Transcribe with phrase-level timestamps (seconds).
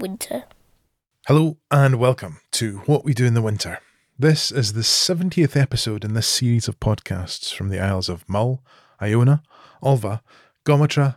[0.00, 0.44] winter.
[1.26, 3.80] Hello and welcome to What We Do in the Winter.
[4.18, 8.64] This is the 70th episode in this series of podcasts from the Isles of Mull,
[9.02, 9.42] Iona,
[9.82, 10.22] Ulva,
[10.64, 11.16] Gometra,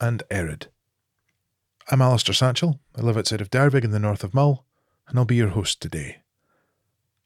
[0.00, 0.66] and Erraid.
[1.88, 2.80] I'm Alistair Satchell.
[2.96, 4.64] I live outside of Dervaig in the north of Mull,
[5.06, 6.22] and I'll be your host today.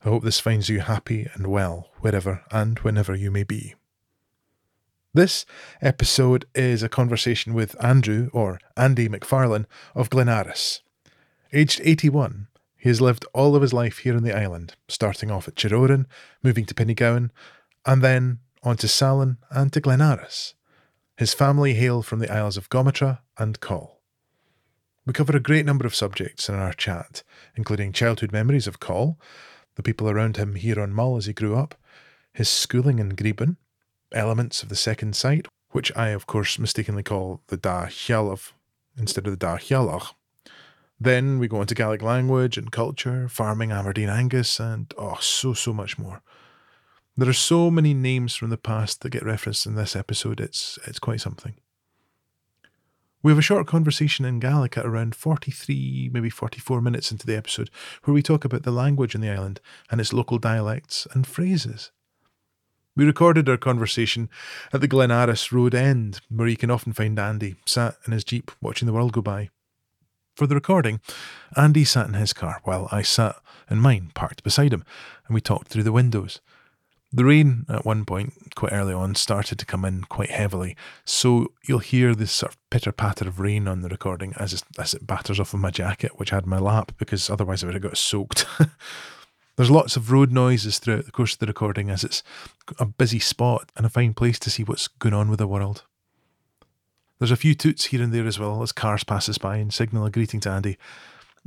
[0.04, 3.74] I hope this finds you happy and well wherever and whenever you may be.
[5.14, 5.46] This
[5.80, 10.82] episode is a conversation with Andrew, or Andy Macfarlane, of Glen Aros.
[11.52, 12.46] Aged 81,
[12.76, 16.06] he has lived all of his life here on the island, starting off at Tiroran,
[16.44, 17.30] moving to Pennygown,
[17.84, 20.54] and then on to Salen and to Glen Aros.
[21.16, 24.00] His family hail from the Isles of Gometra and Coll.
[25.04, 27.24] We cover a great number of subjects in our chat,
[27.56, 29.18] including childhood memories of Coll,
[29.74, 31.74] the people around him here on Mull as he grew up,
[32.32, 33.56] his schooling in Gribun,
[34.12, 38.52] elements of the second sight, which I, of course, mistakenly call the Da Hjalov
[38.96, 40.14] instead of the Da Hjalach,
[41.00, 45.72] then we go into Gaelic language and culture, farming Aberdeen Angus, and oh, so, so
[45.72, 46.22] much more.
[47.16, 50.78] There are so many names from the past that get referenced in this episode, it's,
[50.86, 51.54] it's quite something.
[53.22, 57.36] We have a short conversation in Gaelic at around 43, maybe 44 minutes into the
[57.36, 57.70] episode,
[58.04, 61.90] where we talk about the language in the island and its local dialects and phrases.
[62.96, 64.28] We recorded our conversation
[64.72, 68.24] at the Glen Aros Road end, where you can often find Andy, sat in his
[68.24, 69.50] Jeep watching the world go by.
[70.40, 71.02] For the recording,
[71.54, 73.36] Andy sat in his car while I sat
[73.70, 74.86] in mine, parked beside him,
[75.26, 76.40] and we talked through the windows.
[77.12, 81.48] The rain, at one point, quite early on, started to come in quite heavily, so
[81.68, 84.94] you'll hear this sort of pitter patter of rain on the recording as it, as
[84.94, 87.74] it batters off of my jacket, which I had my lap, because otherwise I would
[87.74, 88.46] have got soaked.
[89.56, 92.22] There's lots of road noises throughout the course of the recording as it's
[92.78, 95.84] a busy spot and a fine place to see what's going on with the world.
[97.20, 99.72] There's a few toots here and there as well as cars pass us by and
[99.72, 100.78] signal a greeting to Andy.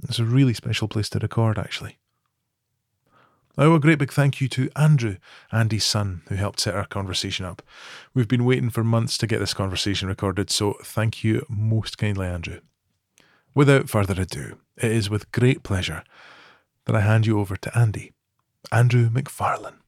[0.04, 1.98] It's a really special place to record, actually.
[3.58, 5.18] Oh, a great big thank you to Andrew,
[5.52, 7.64] Andy's son, who helped set our conversation up.
[8.14, 12.28] We've been waiting for months to get this conversation recorded, so thank you most kindly,
[12.28, 12.60] Andrew.
[13.56, 16.04] Without further ado, it is with great pleasure
[16.86, 18.14] that I hand you over to Andy,
[18.72, 19.83] Andrew Macfarlane.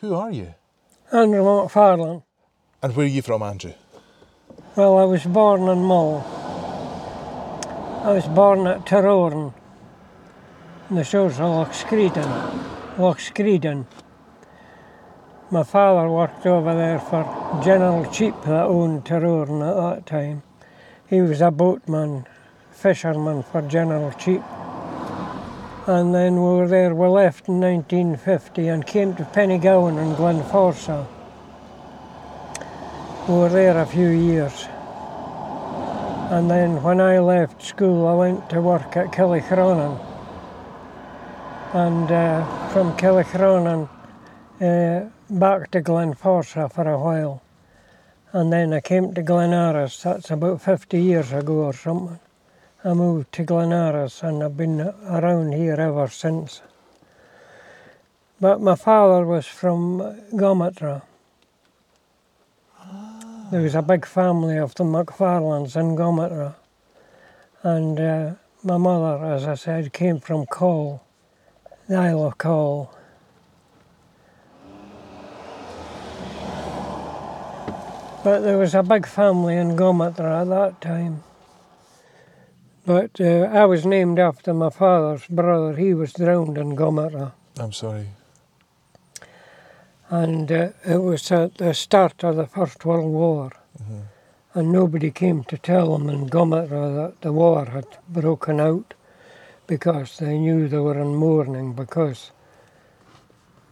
[0.00, 0.54] Who are you?
[1.12, 2.22] Andrew Macfarlane.
[2.82, 3.74] And where are you from, Andrew?
[4.74, 6.24] Well, I was born in Mull.
[8.02, 9.52] I was born at Tiroran,
[10.88, 12.98] in the shores of Loch Scridain.
[12.98, 13.86] Loch Scridain.
[15.50, 17.24] My father worked over there for
[17.62, 20.42] General Cheape that owned Tiroran at that time.
[21.08, 22.26] He was a boatman,
[22.80, 24.42] fisherman for General Cheape.
[25.86, 31.06] And then we were there, we left in 1950 and came to Pennygown and Glenforsa.
[33.28, 34.66] We were there a few years.
[36.30, 39.98] And then when I left school, I went to work at Killichronan.
[41.74, 43.90] And uh, from Killichronan
[44.60, 47.42] uh, back to Glenforsa for a while.
[48.32, 52.20] And then I came to Glen Aros, that's about 50 years ago or something.
[52.82, 56.62] I moved to Glen Aros and I've been around here ever since.
[58.40, 59.98] But my father was from
[60.32, 61.02] Gometra.
[63.50, 66.54] There was a big family of the Macfarlanes in Gometra.
[67.62, 71.02] And uh, my mother, as I said, came from Coll,
[71.86, 72.90] the Isle of Coll.
[78.24, 81.24] But there was a big family in Gometra at that time.
[82.90, 85.76] But uh, I was named after my father's brother.
[85.76, 87.30] He was drowned in Gometra.
[87.56, 88.08] I'm sorry.
[90.08, 93.52] And uh, it was at the start of the First World War.
[93.80, 94.00] Mhm.
[94.54, 98.94] And nobody came to tell them in Gometra that the war had broken out
[99.68, 102.32] because they knew they were in mourning because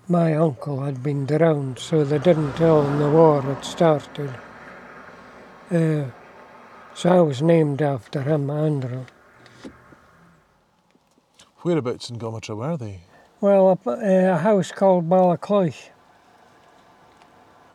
[0.06, 4.32] my uncle had been drowned, so they didn't tell them the war had started.
[5.72, 6.04] Uh,
[6.98, 9.04] so I was named after him, Andrew.
[11.58, 13.02] Whereabouts in Gometra were they?
[13.40, 13.90] Well, a,
[14.32, 15.90] a house called Balacloich.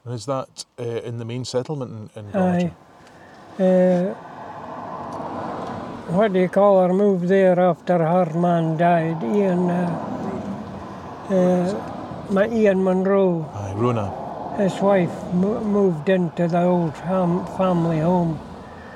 [0.03, 2.73] And is that uh, in the main settlement in, in Aye.
[3.57, 4.13] Uh,
[6.11, 6.93] what do you call her?
[6.93, 9.23] Moved there after her man died.
[9.23, 13.49] Ian, uh, uh, my Ian Monroe.
[13.53, 14.55] Aye, Rona.
[14.57, 18.37] His wife mo- moved into the old fam- family home.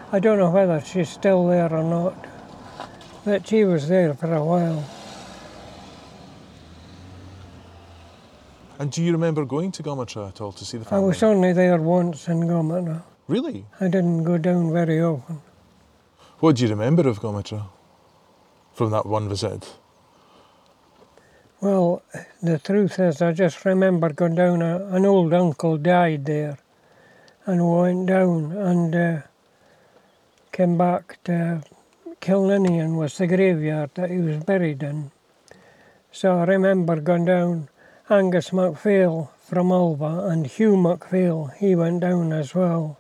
[0.10, 2.16] I don't know whether she's still there or not,
[3.26, 4.86] but she was there for a while.
[8.80, 11.04] And do you remember going to Gometra at all to see the family?
[11.04, 13.04] I was only there once in Gometra.
[13.28, 13.66] Really?
[13.82, 15.42] I didn't go down very often.
[16.40, 17.68] What do you remember of Gometra
[18.74, 19.76] from that one visit?
[21.60, 22.04] Well,
[22.42, 24.62] the truth is, I just remember going down.
[24.62, 26.60] A, an old uncle died there,
[27.46, 29.22] and we went down and uh,
[30.58, 31.62] came back to
[32.20, 35.12] Kilninian was the graveyard that he was buried in.
[36.12, 37.70] So I remember going down.
[38.10, 42.98] Angus MacPhail from Ulva and Hugh MacPhail, he went down as well.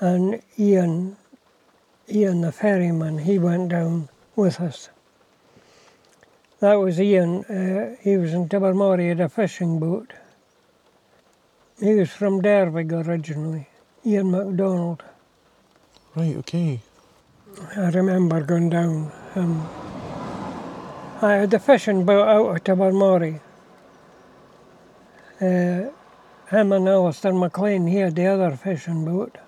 [0.00, 1.16] And Ian,
[2.08, 4.88] Ian the ferryman, he went down with us.
[6.58, 7.44] That was Ian.
[7.44, 10.14] Uh, he was in Tobermory, had a fishing boat.
[11.78, 13.68] He was from Dervaig originally,
[14.04, 15.04] Ian MacDonald.
[16.14, 16.80] Right, okay.
[17.76, 19.12] I remember going down.
[19.36, 19.68] Um,
[21.22, 23.40] I had the fishing boat out of Tobermory.
[25.40, 25.90] Uh,
[26.50, 29.38] him and Alistair McLean, he had the other fishing boat.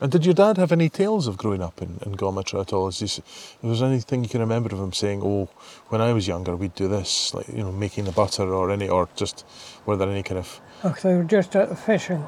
[0.00, 2.88] And did your dad have any tales of growing up in, in Gometra at all?
[2.88, 3.20] Is this,
[3.62, 5.48] was there anything you can remember of him saying, "Oh,
[5.88, 8.88] when I was younger, we'd do this," like you know, making the butter or any,
[8.88, 9.46] or just
[9.86, 12.22] were there any kind of Oh, they were just at the fishing,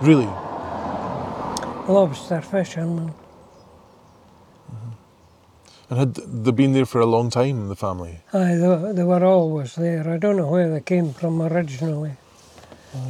[0.00, 0.28] really?
[1.88, 3.14] Lobster fishing.
[5.90, 8.20] And had they been there for a long time, the family?
[8.34, 10.06] Aye, they, they were always there.
[10.06, 12.12] I don't know where they came from originally,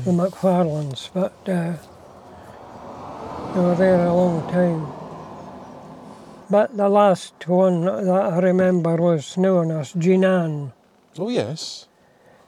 [0.05, 1.73] the Macfarlanes, but uh,
[3.53, 4.87] they were there a long time.
[6.49, 10.73] But the last one that I remember was known as Jinan.
[11.19, 11.89] Oh yes,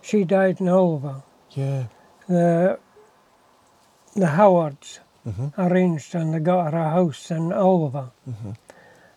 [0.00, 1.25] She died in Ulva.
[1.50, 1.87] yeah.
[2.29, 2.79] The,
[4.15, 5.00] the Howards
[5.31, 8.11] hmm arranged and they got her a house in Ulva.
[8.25, 8.50] hmm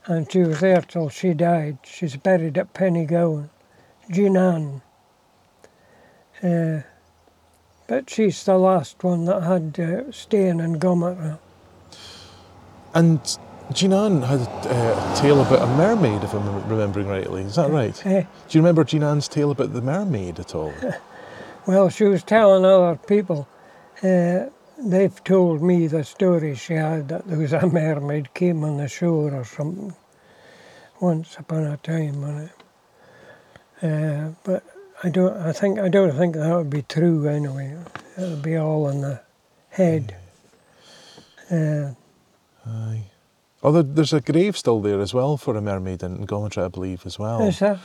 [0.05, 1.77] And she was there till she died.
[1.83, 3.49] She's buried at Pennygown.
[4.09, 4.81] Jinan.
[6.43, 6.81] Uh,
[7.87, 11.39] but she's the last one that had uh, staying in Gometra.
[12.93, 13.19] And
[13.71, 17.43] Jinan had uh, a tale about a mermaid, if I'm remembering rightly.
[17.43, 18.05] Is that right?
[18.05, 20.73] Eh, Do you remember Jinan's tale about the mermaid at all?
[21.67, 23.47] well, she was telling other people.
[24.03, 24.47] Uh,
[24.85, 28.87] they've told me the story she had that there was a mermaid came on the
[28.87, 29.95] shore or something
[30.99, 32.63] once upon a time on it.
[33.81, 34.63] Uh, but
[35.03, 35.35] I don't.
[35.35, 37.75] I think I don't think that would be true anyway.
[38.17, 39.21] It would be all in the
[39.69, 40.15] head.
[41.51, 41.91] Uh,
[42.65, 43.03] Aye.
[43.65, 46.67] Oh, there, there's a grave still there as well for a mermaid in Gometra, I
[46.67, 47.41] believe, as well.
[47.47, 47.77] is that?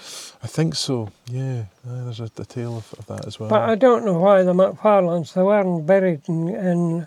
[0.42, 1.10] I think so.
[1.30, 3.48] Yeah, uh, there's a, a tale of, of that as well.
[3.48, 7.06] But I don't know why the McFarlands they weren't buried in in,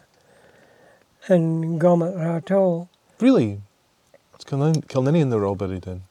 [1.30, 2.90] in Gometra at all.
[3.20, 3.62] really,
[4.36, 6.04] it's Kilnin- Kilninian they were all buried in.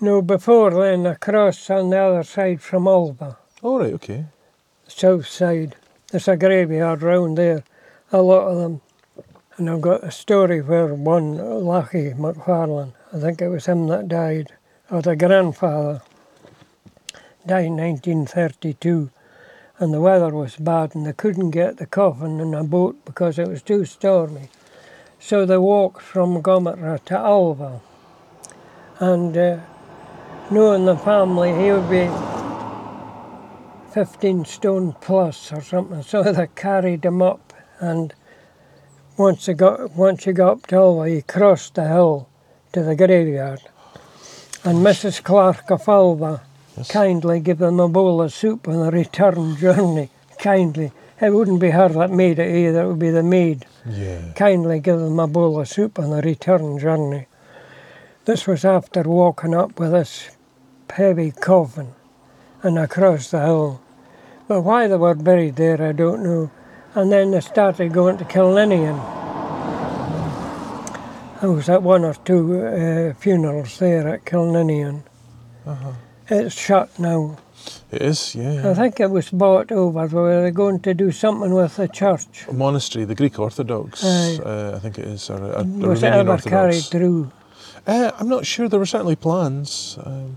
[0.00, 4.26] No, before then, across on the other side from Ulva, Oh right, okay.
[4.88, 5.76] south side,
[6.10, 7.62] there's a graveyard round there,
[8.12, 8.80] a lot of them.
[9.58, 14.08] And I've got a story where one, Lucky Macfarlane, I think it was him that
[14.08, 14.54] died,
[14.90, 16.00] or the grandfather,
[17.46, 19.10] died in 1932.
[19.78, 23.38] And the weather was bad, and they couldn't get the coffin in a boat because
[23.38, 24.48] it was too stormy.
[25.20, 27.80] So they walked from Gometra to Ulva.
[29.00, 29.60] And uh,
[30.50, 32.08] knowing the family, he would be
[33.92, 36.02] 15 stone plus or something.
[36.02, 38.14] So they carried him up, and
[39.16, 42.28] once he got once he got up to Ulva, he crossed the hill
[42.72, 43.60] to the graveyard.
[44.64, 45.22] And Mrs.
[45.22, 46.40] Clark of Ulva
[46.76, 46.90] Yes.
[46.90, 50.08] kindly gave him a bowl of soup on the return journey.
[50.38, 50.92] Kindly.
[51.20, 53.66] It wouldn't be her that made it either, it would be the maid.
[53.86, 54.32] Yeah.
[54.34, 57.26] Kindly give them a bowl of soup on the return journey.
[58.24, 60.30] This was after walking up with this
[60.90, 61.88] heavy coffin
[62.62, 63.80] and across the hill.
[64.48, 66.50] But why they were buried there, I don't know.
[66.94, 68.98] And then they started going to Kilninian.
[71.42, 75.02] I was at one or two uh, funerals there at Kilninian.
[75.66, 75.92] Uh-huh.
[76.28, 77.38] It's shut now.
[77.90, 78.34] It is.
[78.34, 78.70] Yeah.
[78.70, 80.06] I think it was bought over.
[80.06, 82.46] They Were they going to do something with the church?
[82.48, 84.04] A monastery, the Greek Orthodox.
[84.04, 87.32] Uh, I think it is, or a Was it ever carried through?
[87.86, 88.68] Uh, I'm not sure.
[88.68, 89.98] There were certainly plans.
[90.04, 90.36] Um,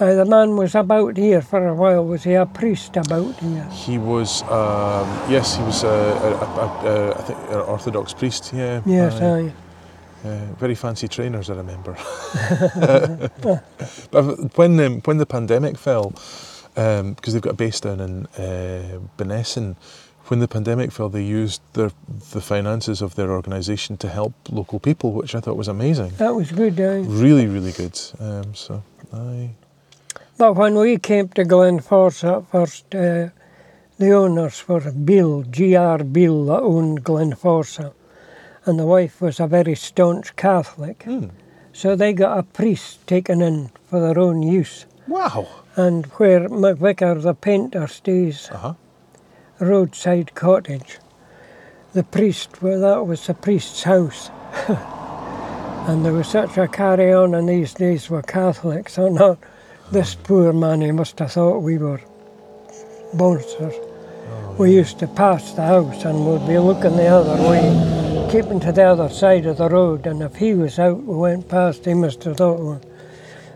[0.00, 2.04] Uh, the man was about here for a while.
[2.04, 3.64] Was he a priest about here?
[3.72, 4.42] he was.
[4.42, 5.82] Um, yes, he was.
[5.82, 6.30] A, a,
[6.86, 8.52] a, I think an Orthodox priest.
[8.54, 8.80] Yeah.
[8.86, 9.52] Yes, aye.
[10.24, 11.92] Uh, very fancy trainers, I remember.
[14.10, 16.12] but when um, when the pandemic fell,
[16.74, 19.76] because they've got a base down in uh, Bunessan,
[20.26, 21.90] when the pandemic fell, they used their
[22.32, 26.10] the finances of their organisation to help local people, which I thought was amazing.
[26.18, 26.80] That was good.
[26.80, 27.04] Aye.
[27.06, 27.98] Really, really good.
[28.20, 29.50] Um, so, aye.
[30.38, 33.30] But when we came to Glenforsa at first, uh,
[33.98, 36.04] the owners were Bill, G.R.
[36.04, 37.92] Bill, that owned Glenforsa.
[38.64, 41.02] And the wife was a very staunch Catholic.
[41.02, 41.26] Hmm.
[41.72, 44.86] So they got a priest taken in for their own use.
[45.08, 45.48] Wow.
[45.74, 48.74] And where McVicker the painter stays, Uh huh.
[49.58, 50.98] roadside cottage,
[51.94, 54.30] the priest, well, that was the priest's house.
[55.88, 59.38] and there was such a carry on in these days with Catholics or not.
[59.90, 62.00] This poor man, he must have thought we were
[63.14, 63.74] monsters.
[64.58, 68.72] we used to pass the house and we'd be looking the other way, keeping to
[68.72, 70.06] the other side of the road.
[70.06, 72.82] And if he was out, we went past, he must have thought, well,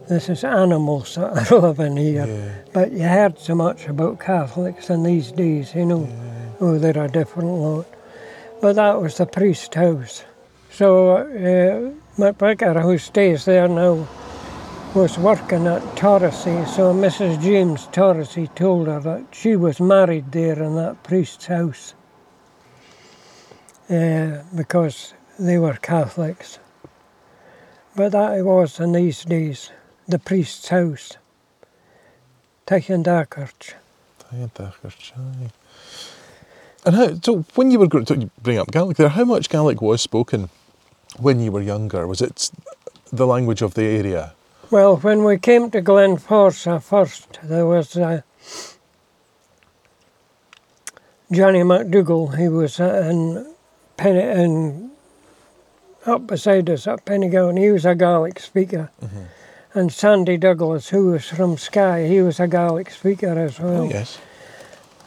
[0.09, 2.27] this is animals that are living here.
[2.27, 2.55] Yeah.
[2.73, 6.09] But you heard so much about Catholics in these days, you know.
[6.61, 7.87] Oh, they're a different lot.
[8.63, 10.25] But that was the priest's house.
[10.71, 14.09] So uh, McVicker, who stays there now,
[14.95, 16.69] was working at Torosay.
[16.69, 17.43] So Mrs.
[17.43, 21.95] James Torosay told her that she was married there in that priest's house
[23.89, 26.59] uh, because they were Catholics.
[27.97, 29.71] But that was in these days,
[30.07, 31.17] the priest's house.
[32.67, 33.73] Tychendakirch.
[36.85, 39.81] And how, so when you were growing you bring up Gaelic there, how much Gaelic
[39.81, 40.51] was spoken
[41.19, 42.07] when you were younger?
[42.07, 42.51] Was it
[43.11, 44.35] the language of the area?
[44.73, 48.23] Well, when we came to Glen Glenforsa first, there was uh,
[51.31, 52.39] Johnny McDougall.
[52.39, 53.55] He was uh, in,
[53.99, 54.91] Pen- in
[56.07, 57.59] up beside us at Pennygown.
[57.59, 58.91] He was a Gaelic speaker.
[59.75, 63.83] And Sandy Douglas, who was from Skye, he was a Gaelic speaker as well.
[63.83, 64.19] Oh, yes.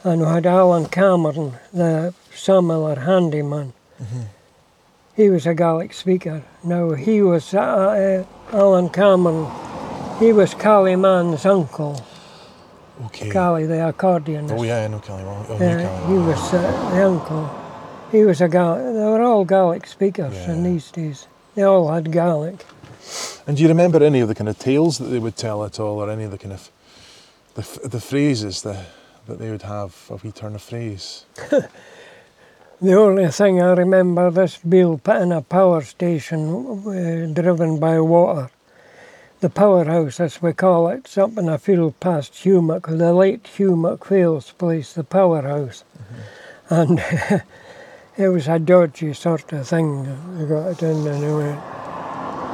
[0.03, 3.74] And we had Alan Cameron, the sawmiller handyman.
[5.15, 6.43] He was a Gaelic speaker.
[6.63, 7.60] Now, he was, uh,
[8.53, 9.48] uh, Alan Cameron,
[10.19, 12.05] he was Callie Mann's uncle,
[13.07, 13.29] Okay.
[13.29, 14.57] Callie the accordionist.
[14.57, 15.45] Oh, yeah, I know Callywall.
[15.50, 17.50] Oh, Uh, yeah, he was uh, the uncle.
[18.12, 18.93] He was a Gaelic.
[18.93, 21.27] They were all Gaelic speakers in these days.
[21.55, 22.65] They all had Gaelic.
[23.48, 25.79] And do you remember any of the kind of tales that they would tell at
[25.79, 26.69] all, or any of the kind of
[27.55, 28.86] the, the phrases that,
[29.27, 31.25] that they would have, a wee turn of phrase?
[32.82, 38.50] The only thing I remember this Bill in a power station uh, driven by water.
[39.39, 43.48] The powerhouse, as we call it, it's up in a field past Humock, the late
[43.48, 45.86] Hugh McPhail's place, the powerhouse.
[46.70, 47.00] And
[48.17, 50.03] it was a dodgy sort of thing.
[50.38, 51.62] They got it in went,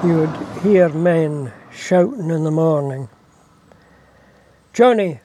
[0.06, 3.10] you would hear men shouting in the morning,
[4.72, 5.20] Johnny,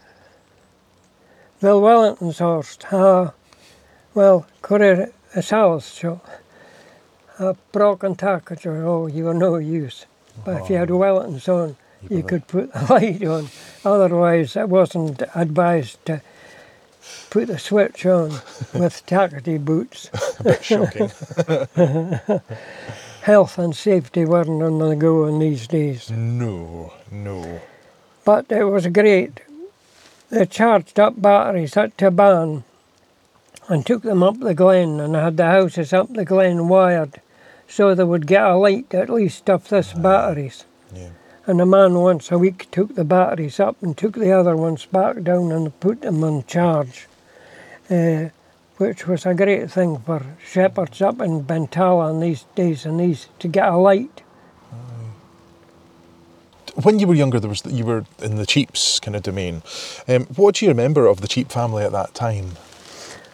[1.61, 3.35] Bill Wellington's horse, ah,
[4.17, 6.31] well, Salscho, a south?
[7.39, 10.07] A broken tackage, oh, you were no use.
[10.45, 13.49] But if you had Wellington's on, you better- could put the light on.
[13.85, 16.23] Otherwise, it wasn't advised to
[17.31, 18.31] put the switch on
[18.75, 20.09] with tackety boots.
[20.41, 21.11] A bit shocking.
[23.23, 26.11] Health and safety weren't on the go in these days.
[26.11, 27.61] no, no.
[28.25, 29.41] But it was great.
[30.31, 32.65] They charged up batteries at Taban
[33.69, 37.21] and took them up the glen and had the houses up the glen wired
[37.69, 40.65] so they would get a light at least off this batteries.
[40.95, 41.11] Yeah.
[41.47, 44.87] And a man once a week took the batteries up and took the other ones
[44.87, 47.07] back down and put them on charge,
[47.91, 48.27] uh,
[48.79, 53.29] which was a great thing for shepherds up in Bentala in these days and these
[53.39, 54.23] to get a light.
[56.83, 59.63] When you were younger, there was you were in the Cheapes kind of domain.
[60.07, 62.51] Um, what do you remember of the Cheape family at that time?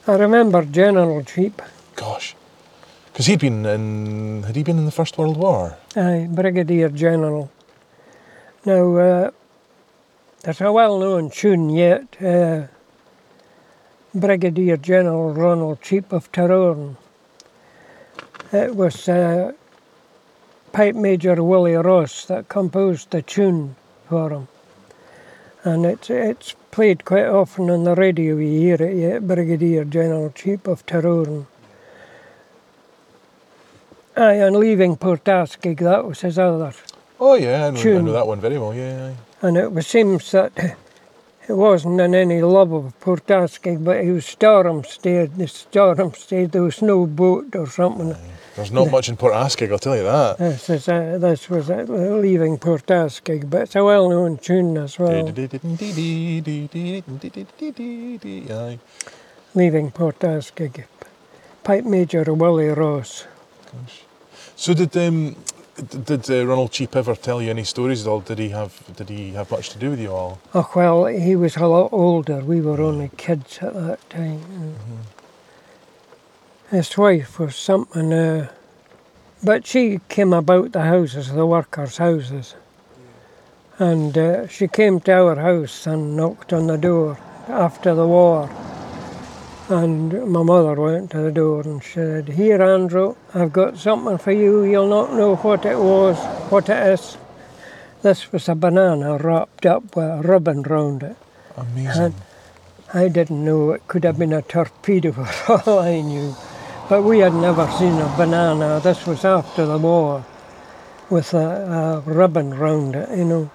[0.07, 1.63] I remember General Cheape,
[1.95, 2.35] Gosh,
[3.13, 5.77] because he'd been in had he been in the First World War?
[5.97, 7.51] aye, Brigadier General.
[8.65, 9.31] Now, uh,
[10.43, 12.67] there's a well-known tune yet, uh,
[14.15, 16.97] Brigadier General Ronald Cheape of Tiroran.
[18.53, 19.53] It was uh,
[20.73, 23.77] Pipe Major Willie Ross that composed the tune
[24.09, 24.49] for him.
[25.65, 30.31] And it's, it's played quite often on the radio, you hear it yet, Brigadier General
[30.31, 31.47] Cheape of Tiroran.
[34.17, 36.73] Aye, and leaving Port Askaig, that was his other.
[37.21, 38.75] Oh yeah, I know, I know that one very well.
[38.75, 40.53] Yeah, And it was seems that
[41.49, 45.37] it wasn't in any love of Port Askaig, but he was Stormstead.
[45.37, 48.17] The Stormstead, there was no boat or something.
[48.57, 50.37] There's not much in Port Askaig, I'll tell you that.
[50.39, 54.99] This, is, uh, this was uh, leaving Port Askaig, but it's a well-known tune as
[54.99, 55.25] well.
[59.55, 60.85] Leaving Port Askaig.
[61.65, 63.27] Pipe Major Willie Ross.
[64.57, 65.37] So did um,
[66.05, 68.21] Did uh, Ronald Cheape ever tell you any stories at all?
[68.21, 70.41] Did he have Did he have much to do with you all?
[70.55, 72.41] Oh, well, he was a lot older.
[72.45, 74.43] We were only kids at that time.
[74.55, 74.77] and
[76.73, 78.49] His wife was something, uh,
[79.45, 82.55] but she came about the houses, the workers' houses.
[83.79, 88.49] And uh, she came to our house and knocked on the door after the war.
[89.69, 94.33] And my mother went to the door and said, Here, Andrew, I've got something for
[94.33, 94.65] you.
[94.65, 96.17] You'll not know what it was,
[96.51, 97.19] what it is.
[98.01, 101.17] This was a banana wrapped up with a ribbon round it.
[101.55, 102.15] Amazing.
[102.95, 106.35] I didn't know it could have been a torpedo for all I knew.
[106.89, 108.81] But we had never seen a banana.
[108.81, 110.25] This was after the war
[111.09, 113.51] with a, a ribbon round it, you know.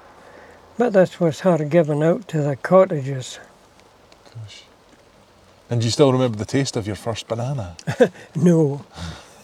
[0.77, 3.39] But this was her given out to the cottages.
[4.33, 4.63] Gosh.
[5.69, 7.75] And do you still remember the taste of your first banana?
[8.35, 8.85] No,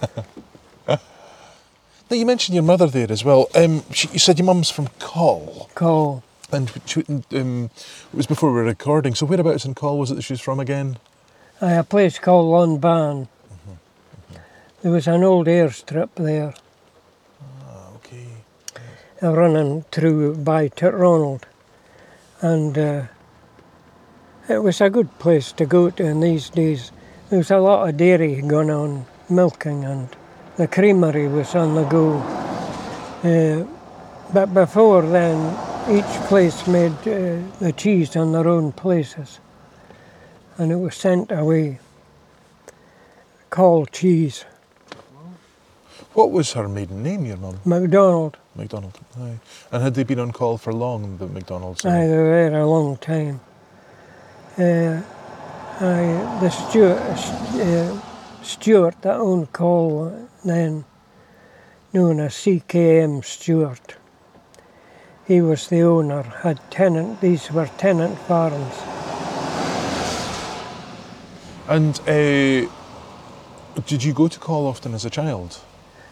[0.88, 3.48] Now you mentioned your mother there as well.
[3.56, 6.22] Um, she, you said your mum's from Coll, Coll.
[6.52, 9.16] and she, um, it was before we were recording.
[9.16, 10.98] So whereabouts in Coll was it that she was from again?
[11.62, 13.28] I a place called Lunban.
[14.84, 16.54] There was an old airstrip there
[17.42, 18.28] Ah, okay.
[19.24, 21.46] uh, running through by Ronald.
[22.42, 23.04] And uh,
[24.50, 26.92] it was a good place to go to in these days.
[27.30, 30.10] There was a lot of dairy going on, milking, and
[30.58, 32.18] the creamery was on the go.
[33.24, 33.66] Uh,
[34.34, 35.40] but before then,
[35.90, 39.40] each place made uh, the cheese on their own places.
[40.58, 41.80] And it was sent away.
[43.50, 44.44] Called cheese.
[46.13, 47.60] What was her maiden name, your mum?
[47.65, 48.38] MacDonald.
[48.55, 49.00] McDonald.
[49.20, 49.39] Aye.
[49.72, 51.84] And had they been on Coll for long, the McDonald's?
[51.84, 53.39] Aye, they were there a long time.
[54.55, 55.01] Uh,
[55.79, 58.01] aye, the Stewart, uh,
[58.44, 60.85] Stewart that owned Coll then,
[61.94, 63.96] known as CKM Stewart.
[65.25, 68.75] He was the owner, had tenant, these were tenant farms.
[71.68, 72.70] And uh,
[73.88, 75.59] did you go to Coll often as a child?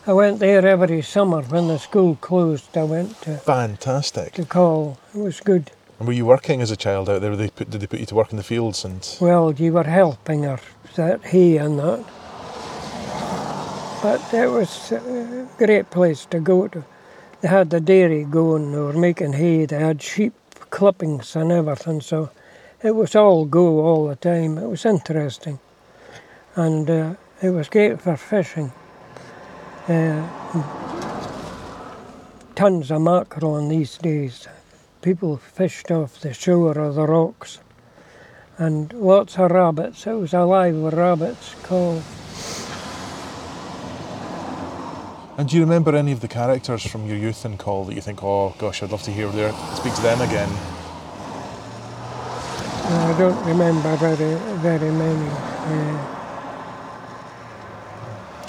[0.07, 2.75] I went there every summer when the school closed.
[2.75, 4.33] I went to, Fantastic.
[4.33, 4.97] to Coll.
[5.13, 5.71] It was good.
[5.99, 7.35] And were you working as a child out there?
[7.35, 8.83] They put, did they put you to work in the fields?
[8.83, 10.59] And Well, you were helping her,
[10.95, 12.03] that hay and that.
[14.01, 16.83] But it was a great place to go to.
[17.41, 20.33] They had the dairy going, they were making hay, they had sheep
[20.71, 22.31] clippings and everything, so
[22.81, 24.57] it was all go all the time.
[24.57, 25.59] It was interesting.
[26.55, 28.71] And uh, it was great for fishing.
[29.91, 30.23] Uh,
[32.55, 34.47] tons of mackerel in these days.
[35.01, 37.59] People fished off the shore or the rocks
[38.57, 40.07] and lots of rabbits.
[40.07, 42.03] It was alive with rabbits called.
[45.37, 48.01] and do you remember any of the characters from your youth in Coll that you
[48.01, 50.49] think, oh gosh, I'd love to hear their speak to them again?
[52.87, 55.29] I don't remember very very many.
[55.29, 56.20] Uh,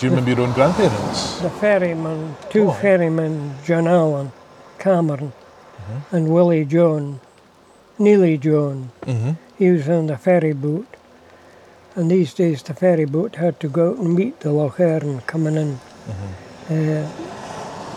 [0.03, 1.39] Do you remember your own grandparents?
[1.43, 4.33] the ferryman, two ferrymen, John Allen,
[4.81, 5.33] Cameron,
[6.11, 7.21] and Willie John,
[8.01, 8.91] Neely John.
[9.03, 9.31] Mm-hmm.
[9.57, 10.89] He was on the ferry boat.
[11.95, 15.55] And these days the ferry boat had to go out and meet the Lochearn coming
[15.55, 15.79] in.
[16.69, 17.09] Uh,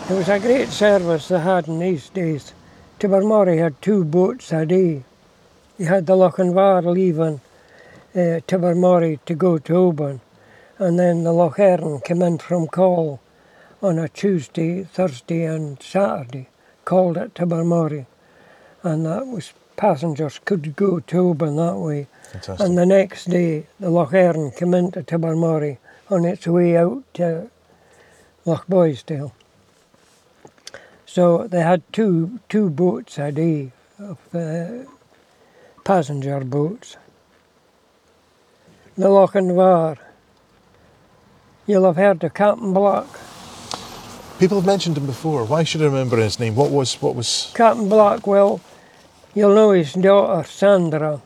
[0.08, 2.52] it was a great service they had in these days.
[3.00, 5.02] Tobermory had two boats a day.
[5.76, 7.40] You had the Lochinvar leaving
[8.14, 10.20] uh, Tobermory to go to Oban,
[10.78, 13.20] and then the Lochearn came in from Coll
[13.82, 16.48] on a Tuesday, Thursday, and Saturday,
[16.84, 18.06] called at Tobermory,
[18.82, 22.06] and that was passengers could go to Oban that way.
[22.32, 22.66] Fantastic.
[22.66, 25.78] And the next day, the Lochearn came into Tobermory
[26.10, 27.50] on its way out to
[28.46, 29.32] Lochboisdale.
[31.04, 34.84] So they had two two boats a day of uh,
[35.84, 36.96] passenger boats.
[38.96, 39.98] The Lochinvar.
[41.68, 43.06] You'll have heard of Captain Black.
[44.38, 45.44] People have mentioned him before.
[45.44, 46.54] Why should I remember his name?
[46.54, 47.52] What was what was?
[47.56, 48.60] Captain Black, well,
[49.34, 51.20] you'll know his daughter Sandra,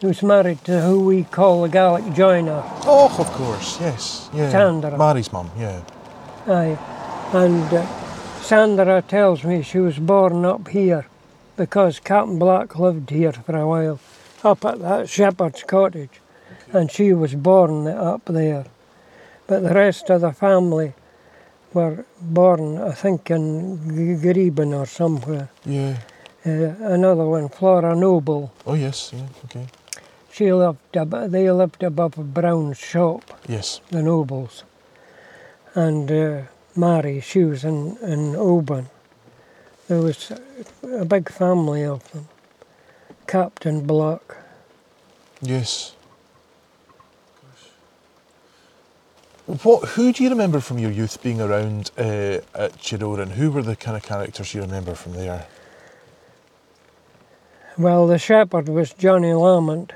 [0.00, 2.64] who's married to who we call the Gallic joiner.
[2.86, 4.50] Oh, of course, yes, yeah.
[4.50, 4.98] Sandra.
[4.98, 5.82] Mary's mum, yeah.
[6.48, 6.78] Aye,
[7.32, 7.86] and uh,
[8.40, 11.06] Sandra tells me she was born up here
[11.56, 14.00] because Captain Black lived here for a while,
[14.42, 16.20] up at that shepherd's cottage,
[16.72, 18.64] and she was born up there.
[19.48, 20.92] But the rest of the family
[21.74, 25.48] were born, I think, in G- Gribun or somewhere.
[25.64, 25.96] Yeah.
[26.46, 29.26] Uh, another one, Flora Noble, Oh yes, yeah.
[29.46, 29.66] Okay.
[30.30, 33.22] she lived, ab- they lived above Brown's shop.
[33.48, 33.80] Yes.
[33.90, 34.64] the nobles.
[35.74, 36.42] And uh,
[36.76, 38.86] Mary, she was in, in Oban.
[39.88, 40.30] There was
[40.82, 42.28] a big family of them.
[43.26, 44.36] Captain Block.
[45.42, 45.94] Yes.
[49.48, 49.88] What?
[49.90, 53.30] Who do you remember from your youth being around uh, at Tiroran?
[53.30, 55.46] Who were the kind of characters you remember from there?
[57.78, 59.94] Well, the shepherd was Johnny Lamont.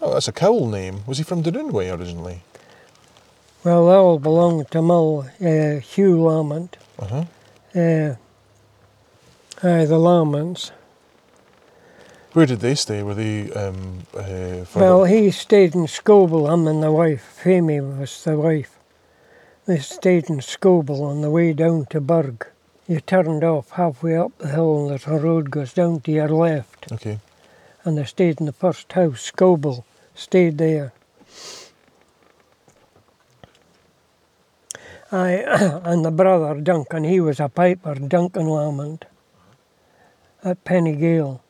[0.00, 1.00] Oh, that's a cowl name.
[1.08, 2.42] Was he from Doonway originally?
[3.64, 6.76] Well, they all belonged to Mull, uh, Hugh Lamont.
[7.00, 7.24] Uh huh.
[7.74, 8.14] Uh,
[9.66, 10.70] aye, the Lamonts.
[12.32, 13.02] Where did they stay?
[13.02, 13.50] Were they?
[13.52, 17.44] Um, uh, Well, he stayed in Scobel, him and the wife.
[17.44, 18.78] Amy was the wife.
[19.66, 22.46] They stayed in Scobel on the way down to Burg.
[22.86, 26.90] You turned off halfway up the hill and a road goes down to your left.
[26.92, 27.18] Okay.
[27.84, 29.84] And they stayed in the first house, Scobel.
[30.14, 30.92] Stayed there.
[35.12, 35.30] I
[35.84, 39.04] and the brother Duncan, he was a piper, Duncan Lamont,
[40.44, 41.40] at Pennyghael.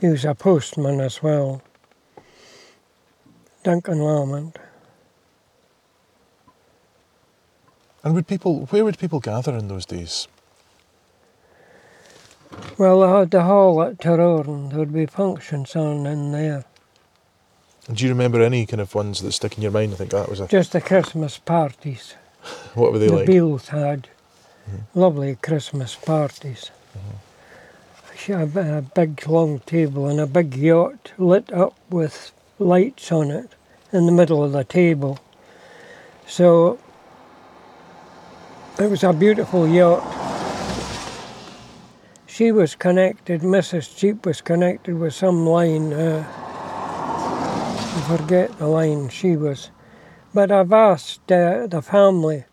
[0.00, 1.62] He was a postman as well.
[3.62, 4.56] Duncan Lamont.
[8.04, 8.66] And would people?
[8.66, 10.28] Where would people gather in those days?
[12.78, 14.70] Well, they had the hall at Tiroran.
[14.70, 16.64] There would be functions on in there.
[17.92, 19.92] Do you remember any kind of ones that stick in your mind?
[19.94, 20.46] I think that was a.
[20.46, 22.14] Just the Christmas parties
[22.74, 23.26] What were they the like?
[23.26, 24.08] Beals had.
[24.68, 25.00] Mm-hmm.
[25.00, 26.70] Lovely Christmas parties.
[26.96, 27.16] Mm-hmm.
[28.16, 33.54] She a big long table and a big yacht lit up with lights on it
[33.92, 35.18] in the middle of the table.
[36.26, 36.78] So
[38.78, 40.02] it was a beautiful yacht.
[42.26, 43.96] She was connected, Mrs.
[43.96, 45.92] Cheape was connected with some line.
[45.92, 49.70] Uh, I forget the line she was.
[50.34, 52.44] But I've asked uh, the family.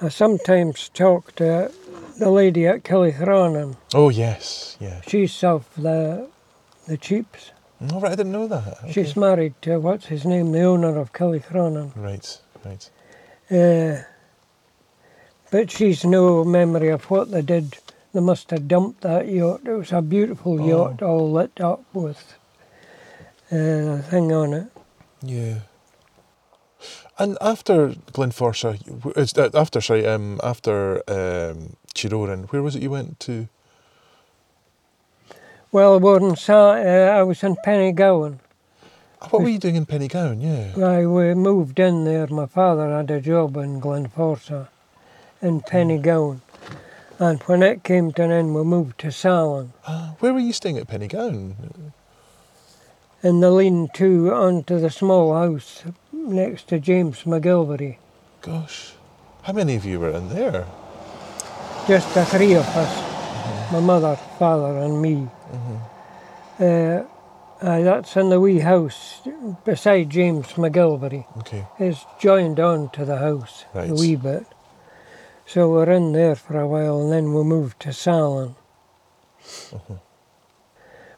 [0.00, 1.72] I sometimes talk to
[2.18, 3.76] the lady at Killichronan.
[3.94, 5.00] Oh yes, yeah.
[5.06, 6.28] She's of the
[6.86, 7.52] the Cheapes.
[7.92, 8.78] All right, I didn't know that.
[8.84, 8.92] Okay.
[8.92, 11.92] She's married to what's his name, the owner of Killichronan.
[11.94, 12.90] Right, right.
[13.50, 14.02] Uh,
[15.50, 17.76] but she's no memory of what they did.
[18.14, 19.60] They must have dumped that yacht.
[19.66, 20.66] It was a beautiful Oh.
[20.66, 22.34] yacht, all lit up with
[23.52, 24.66] uh, a thing on it.
[25.22, 25.58] Yeah.
[27.18, 28.78] And after Glenforsa,
[29.16, 33.48] it's, after sorry, um, after um, Tiroran, where was it you went to?
[35.72, 38.38] Well, saw, uh, I was in Pennygown.
[39.30, 40.40] What were you doing in Pennygown?
[40.40, 40.86] Yeah.
[40.86, 42.26] I we moved in there.
[42.28, 44.68] My father had a job in Glenforsa,
[45.42, 46.42] in Pennygown.
[47.18, 49.72] And when it came to an end, we moved to Salen.
[49.86, 51.54] Ah, where were you staying at Pennygown?
[53.22, 55.82] In the lean-to onto the small house
[56.12, 57.96] next to James McGilvery.
[58.42, 58.92] Gosh,
[59.42, 60.66] how many of you were in there?
[61.88, 62.94] Just the three of us.
[62.96, 63.74] Mm-hmm.
[63.74, 65.28] My mother, father and me.
[65.52, 65.76] Mm-hmm.
[66.58, 69.20] Uh, aye, that's in the wee house
[69.64, 71.26] beside James McGilvery.
[71.38, 71.64] Okay.
[71.78, 73.90] It's joined on to the house Right.
[73.90, 74.46] a wee bit.
[75.46, 78.56] So we're in there for a while and then we moved to Salen.
[79.44, 79.94] Mm-hmm.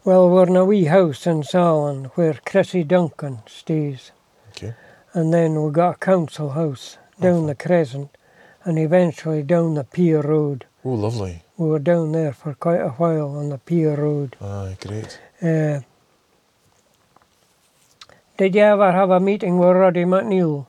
[0.05, 4.11] Well, we're in a wee house in Salen where Chrissy Duncan stays.
[4.51, 4.75] Okay.
[5.15, 8.11] And then we got a council house down the Crescent
[8.69, 10.67] and eventually down the Pier Road.
[10.85, 11.43] Oh, lovely.
[11.57, 14.37] We were down there for quite a while on the Pier Road.
[14.43, 15.19] Aye, great.
[15.43, 15.81] Uh,
[18.37, 20.67] did you ever have a meeting with Roddy McNeil?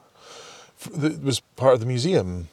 [0.96, 2.48] It was part of the museum.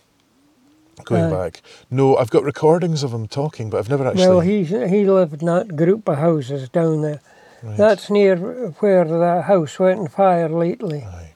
[1.04, 1.30] Going Aye.
[1.30, 4.26] back, no, I've got recordings of him talking, but I've never actually.
[4.26, 7.20] Well, he he lived in that group of houses down there.
[7.62, 7.76] Right.
[7.76, 8.36] That's near
[8.80, 11.02] where the house went on fire lately.
[11.02, 11.34] Aye,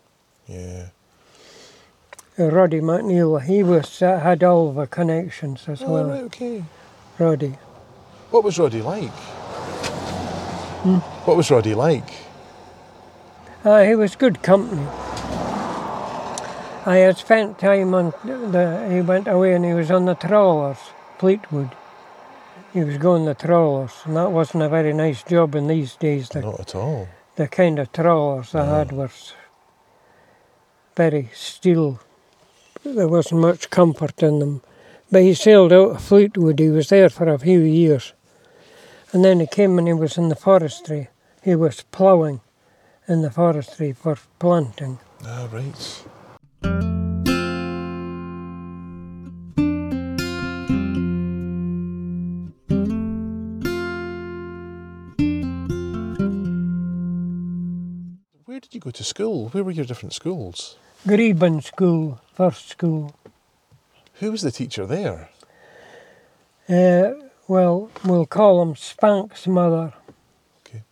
[0.49, 0.87] yeah.
[2.49, 6.05] Roddy McNeil, he was uh, had all the connections as Oh, well.
[6.09, 6.65] right, okay.
[7.19, 7.59] Roddy.
[8.31, 9.11] What was Roddy like?
[10.83, 10.97] Hmm?
[11.27, 12.09] What was Roddy like?
[13.65, 14.87] Uh, he was good company.
[16.87, 18.89] I had spent time on the.
[18.91, 20.79] He went away and he was on the trawlers,
[21.19, 21.71] Fleetwood.
[22.73, 26.31] He was going the trawlers, and that wasn't a very nice job in these days.
[26.31, 27.09] The, Not at all.
[27.37, 29.11] the kind of trawlers they had were
[30.97, 32.01] very steel.
[32.83, 34.63] There wasn't much comfort in them.
[35.11, 36.59] But he sailed out of Fleetwood.
[36.59, 38.15] He was there for a few years.
[39.13, 41.09] And then he came and he was in the forestry.
[41.43, 42.41] He was ploughing
[43.07, 44.99] in the forestry for planting.
[45.25, 46.05] Ah, right.
[58.47, 59.49] Where did you go to school?
[59.49, 60.77] Where were your different schools?
[61.07, 63.15] Gribun School, first school.
[64.15, 65.31] Who was the teacher there?
[66.69, 67.13] Uh,
[67.49, 69.95] well, we'll call him Spank's mother.
[70.61, 70.83] Okay.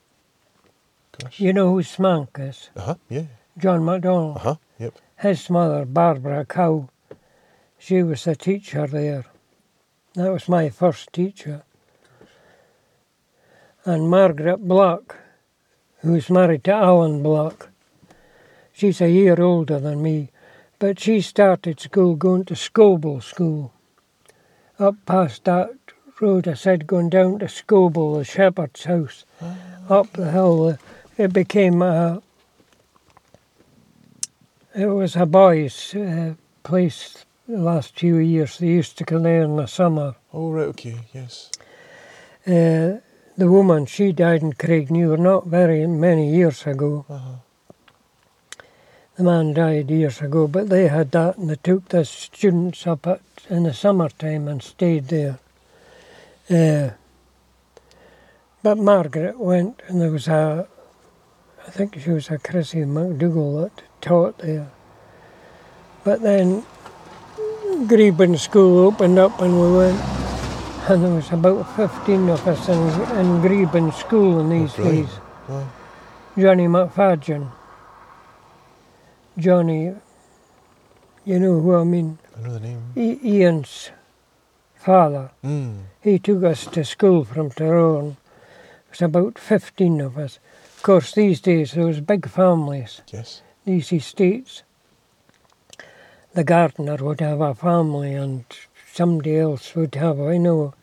[1.18, 1.38] Gosh.
[1.38, 2.70] You know who Spank is?
[2.74, 2.94] Uh huh.
[3.10, 3.26] Yeah.
[3.58, 4.36] John MacDonald.
[4.38, 4.54] Uh huh.
[4.78, 4.94] Yep.
[5.18, 6.88] His mother, Barbara Cow,
[7.78, 9.26] she was the teacher there.
[10.14, 11.64] That was my first teacher.
[13.84, 15.16] And Margaret Block,
[15.98, 17.68] who's married to Alan Block,
[18.78, 20.30] she's a year older than me,
[20.78, 23.72] but she started school going to Scobel School.
[24.78, 25.70] Up past that
[26.20, 29.24] road, I said, going down to Scobel, the shepherd's house,
[29.88, 30.68] up the hill.
[30.70, 30.76] uh,
[31.18, 32.22] It became a
[34.74, 38.58] it was a boys' uh, place the last few years.
[38.58, 40.16] They used to come there in the summer.
[40.32, 40.68] Oh right.
[40.68, 40.96] Okay.
[41.14, 41.50] Yes.
[42.46, 43.00] Uh,
[43.36, 47.06] the woman, she died in Craignure not very many years ago.
[47.10, 47.36] Uh huh.
[49.18, 53.04] The man died years ago, but they had that and they took the students up
[53.04, 55.40] at, in the summertime and stayed there.
[56.48, 56.90] Uh,
[58.62, 60.68] but Margaret went and there was a,
[61.66, 64.70] I think she was a Chrissy McDougall that taught there.
[66.04, 66.64] But then
[67.88, 70.00] Gribun School opened up and we went,
[70.88, 72.78] and there was about 15 of us in,
[73.18, 75.09] in Gribun School in these days.
[75.48, 75.68] Wow.
[76.38, 77.50] Johnny McFadgen.
[79.38, 79.94] Johnny,
[81.24, 82.18] you know who I mean?
[82.37, 82.83] I know the name.
[82.96, 83.90] I- Ian's
[84.74, 85.31] father.
[85.44, 85.83] Mm.
[86.01, 88.12] He took us to school from Tiroran.
[88.12, 90.38] It was about 15 of us.
[90.77, 93.42] Of course, these days there was big families, Yes.
[93.64, 94.62] these estates.
[96.35, 98.44] The gardener would have a family and
[98.92, 100.74] somebody else would have, I know,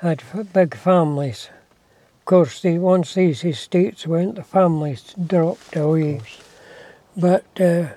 [0.00, 1.48] had f- big families.
[2.20, 6.20] Of course, they, once these estates went, the families dropped away.
[7.18, 7.88] But uh,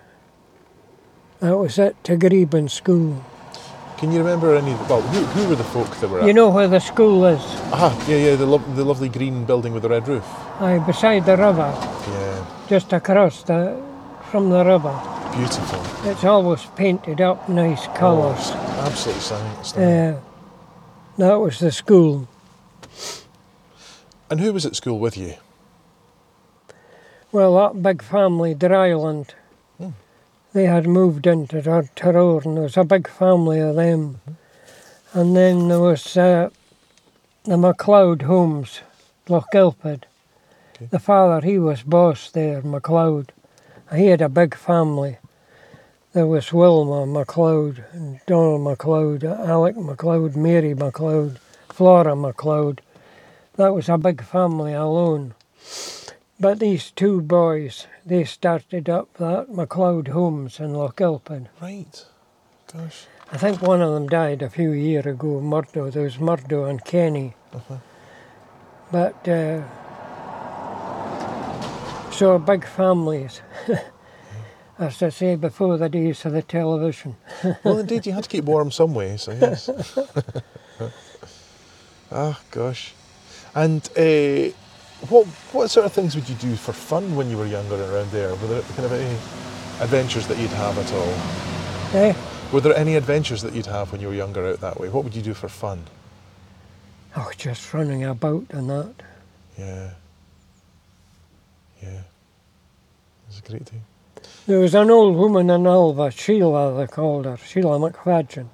[1.40, 3.24] that was at to School.
[3.98, 4.74] Can you remember any?
[4.90, 6.22] Well, who, who were the folk that were?
[6.24, 6.36] You at?
[6.36, 7.42] know where the school is?
[7.72, 8.18] Ah, Yeah.
[8.18, 8.36] Yeah.
[8.36, 10.26] The lo- the lovely green building with the red roof.
[10.60, 11.72] Aye, beside the river,
[12.10, 12.46] Yeah.
[12.68, 13.78] just across the
[14.32, 14.96] from the river.
[15.38, 16.10] Beautiful.
[16.10, 18.40] It's always painted up nice colours.
[18.54, 19.64] Oh, absolutely stunning.
[19.64, 20.16] stunning.
[20.16, 20.20] Uh,
[21.18, 22.28] that was the school.
[24.32, 25.36] and who was at school with you?
[27.32, 29.30] Well, that big family, Dryland,
[29.78, 29.92] Hmm.
[30.54, 32.46] they had moved into Tiroran.
[32.46, 34.20] and There was a big family of them.
[35.14, 36.50] And then there was uh,
[37.46, 38.82] the MacLeod homes,
[39.28, 40.04] Lochgilphead.
[40.76, 40.88] Okay.
[40.90, 43.32] The father, he was boss there, MacLeod.
[43.96, 45.18] He had a big family.
[46.14, 51.40] There was Wilma MacLeod, and Donald MacLeod, Alec MacLeod, Mary MacLeod,
[51.70, 52.82] Flora MacLeod.
[53.56, 55.34] That was a big family alone.
[56.42, 61.50] But these two boys, they started up that MacLeod Homes in Lochgilphead.
[61.62, 62.04] Right.
[62.74, 63.06] Gosh.
[63.32, 65.92] I think one of them died a few years ago, Murdo.
[65.92, 67.36] There was Murdo and Kenny.
[67.54, 67.78] Uh-huh.
[68.92, 69.62] But, uh,
[72.12, 73.44] so big families.
[74.80, 77.18] As I say, before the days of the television.
[77.64, 79.16] well, indeed, you had to keep warm some way.
[79.18, 79.70] So yes.
[82.12, 82.96] ah, gosh.
[83.54, 84.56] And uh,
[85.10, 88.12] what what sort of things would you do for fun when you were younger around
[88.12, 88.30] there?
[88.30, 89.14] Were there kind of any
[89.82, 92.00] adventures that you'd have at all?
[92.00, 92.14] Eh?
[92.52, 94.90] Were there any adventures that you'd have when you were younger out that way?
[94.90, 95.84] What would you do for fun?
[97.16, 98.94] Oh, just running about and that.
[99.58, 99.92] Yeah.
[101.82, 101.90] Yeah.
[101.90, 103.84] It was a great thing.
[104.48, 108.48] There was an old woman in Ulva, Sheila they called her, Sheila McFadgen.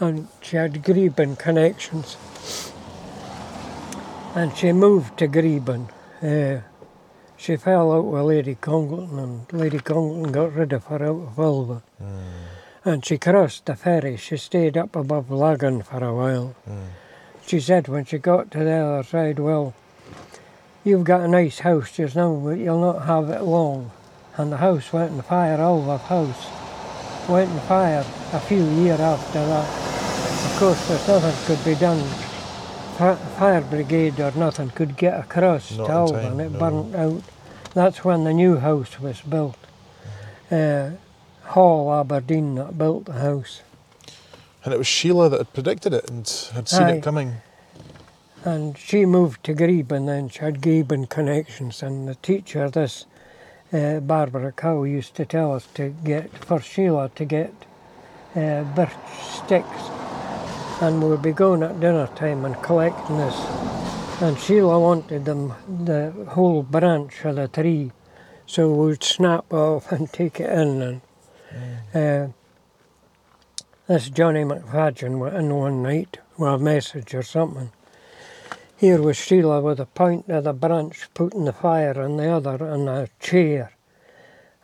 [0.00, 2.16] And she had Gribun connections.
[4.36, 5.88] And she moved to Gribun.
[6.22, 6.60] Uh,
[7.36, 11.36] she fell out with Lady Congleton and Lady Congleton got rid of her out of
[11.36, 11.82] Ulva.
[12.84, 14.16] And she crossed the ferry.
[14.16, 16.54] She stayed up above Lagan for a while.
[17.46, 19.74] She said when she got to the other side, well,
[20.84, 23.90] you've got a nice house just now, but you'll not have it long
[24.36, 29.44] and the house went in fire, Ulva House went in fire a few years after
[29.46, 30.52] that.
[30.52, 32.25] Of course, there's nothing could be done.
[32.98, 36.58] Fi- Fire brigade or nothing could get across Not to time, it no.
[36.58, 37.22] burnt out.
[37.74, 39.56] That's when the new house was built.
[40.50, 40.90] Uh,
[41.44, 43.60] Hall Aberdeen that built the house,
[44.64, 46.92] And it was Sheila that had predicted it and had seen Aye.
[46.96, 47.34] it coming.
[48.44, 50.06] and she moved to Gribun.
[50.06, 53.04] Then she had Gribun connections, and the teacher, this
[53.72, 57.52] uh, Barbara Cow used to tell us to get for Sheila to get
[58.36, 59.90] uh, birch sticks,
[60.80, 63.34] and we'd be going at dinner time and collecting this.
[64.20, 67.92] And Sheila wanted them the whole branch of the tree,
[68.44, 71.00] so we'd snap off and take it in.
[71.94, 72.32] And uh,
[73.86, 77.70] This Johnny McFadgen went in one night with a message or something.
[78.76, 82.62] Here was Sheila with a point of the branch putting the fire on the other
[82.66, 83.72] and a chair.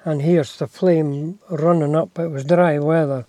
[0.05, 2.18] And here's the flame running up.
[2.18, 3.25] It was dry weather,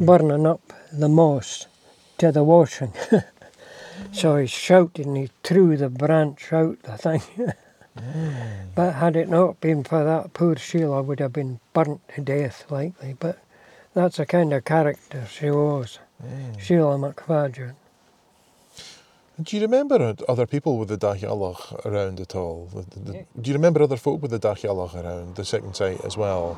[0.00, 1.67] burning up the moss
[2.18, 2.92] to the washing.
[4.12, 7.22] so he shouted and he threw the branch out the thing.
[8.76, 12.64] But had it not been for that, poor Sheila would have been burnt to death
[12.70, 13.16] likely.
[13.18, 13.40] But
[13.92, 16.60] that's the kind of character she was, mm.
[16.60, 17.74] Sheila McFadgen.
[19.42, 22.68] Do you remember other people with the Dahialach around at all?
[22.72, 23.22] The- the- Yeah.
[23.40, 26.56] Do you remember other folk with the Dahialach around, the second sight as well?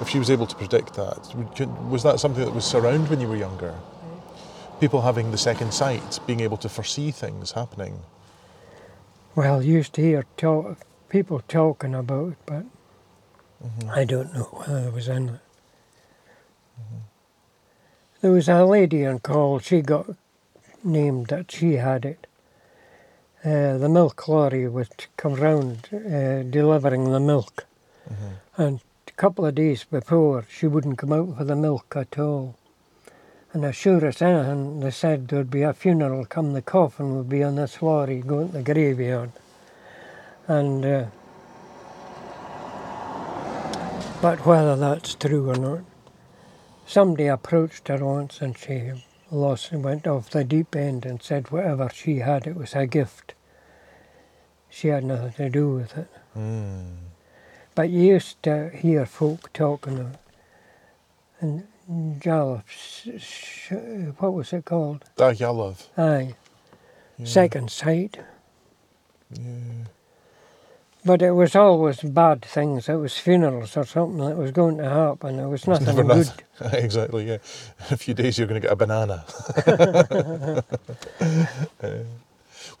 [0.00, 1.18] If she was able to predict that,
[1.90, 3.74] was that something that was around when you were younger?
[4.80, 8.00] People having the second sight, being able to foresee things happening.
[9.34, 12.64] Well, used to hear talk, people talking about it, but
[13.90, 15.40] I don't know whether it was in it.
[18.20, 20.10] There was a lady on Coll, she got
[20.84, 22.26] named that she had it.
[23.44, 27.64] Uh, the milk lorry would come round uh, delivering the milk.
[28.56, 32.56] And a couple of days before, she wouldn't come out for the milk at all.
[33.52, 37.28] And as sure as anything, they said there'd be a funeral come, the coffin would
[37.28, 39.32] be on this lorry going to the graveyard.
[40.46, 41.06] And, uh,
[44.20, 45.80] but whether that's true or not,
[46.86, 48.92] somebody approached her once and she
[49.30, 52.86] lost and went off the deep end and said whatever she had, it was a
[52.86, 53.34] gift.
[54.68, 56.08] She had nothing to do with it.
[56.36, 56.96] Mm.
[57.74, 60.18] But you used to hear folk talking of
[61.40, 61.66] and
[62.66, 63.72] Sh-
[64.18, 65.04] what was it called?
[65.16, 65.86] Dahialav.
[65.96, 66.34] Aye,
[67.18, 67.26] Yeah.
[67.26, 68.18] second sight.
[69.32, 69.42] Yeah.
[71.04, 72.88] But it was always bad things.
[72.88, 75.38] It was funerals or something that was going to happen.
[75.38, 76.06] It was nothing good.
[76.06, 76.44] nothing.
[76.84, 77.38] exactly, yeah.
[77.88, 79.24] In a few days you're going to get a banana.
[81.82, 81.98] Uh,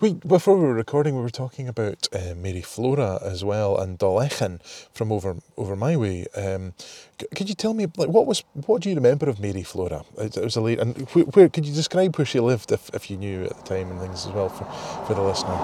[0.00, 3.98] we, before we were recording, we were talking about uh, Mary Flora as well and
[3.98, 4.60] Dolechan
[4.92, 6.26] from over over my way.
[6.36, 6.72] Um,
[7.20, 10.04] c- could you tell me, like, what was what do you remember of Mary Flora?
[10.16, 12.90] It, it was a late, and where, where could you describe where she lived if,
[12.94, 14.64] if you knew at the time and things as well for,
[15.06, 15.58] for the listener?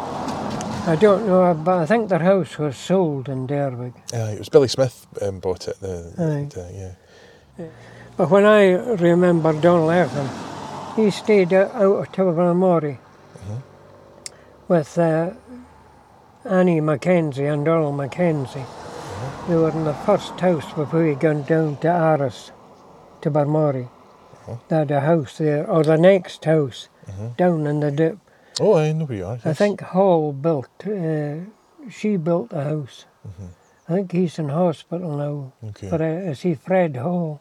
[0.87, 3.95] I don't know, but I think their house was sold in Dervaig.
[4.13, 5.81] Uh, it was Billy Smith um, bought it.
[5.81, 6.97] The, the-
[7.59, 7.67] yeah.
[8.17, 10.29] But when I remember Donald Evan,
[10.97, 12.99] he stayed out of Tobermory.
[14.69, 15.33] With uh,
[16.45, 18.65] Annie Mackenzie and Donald Mackenzie.
[19.49, 22.51] They were in the first house before he gone down to Aros,
[23.23, 23.89] to Barmori.
[24.47, 24.59] Mhm.
[24.69, 27.37] They had a house there, or the next house Mhm.
[27.37, 28.19] down in the dip.
[28.61, 29.39] Oh, I know where you are.
[29.45, 31.45] I think Hall built, uh,
[31.91, 33.05] she built the house.
[33.27, 33.49] Mhm.
[33.89, 35.53] I think he's in hospital now.
[35.71, 35.91] Okay.
[35.91, 37.41] But uh, is he Fred Hall?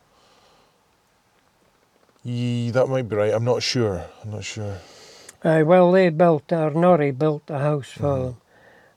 [2.23, 3.33] Ye, that might be right.
[3.33, 4.05] I'm not sure.
[4.23, 4.77] I'm not sure.
[5.43, 8.25] Aye, well, they built, or Norrie built the house for Mhm.
[8.25, 8.37] them.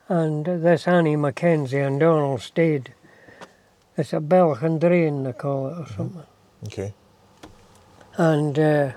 [0.09, 2.92] And this Annie Mackenzie and Donald stayed.
[3.96, 6.22] It's a Belgian drain, they call it, or something.
[6.66, 6.92] Okay.
[8.16, 8.90] And uh,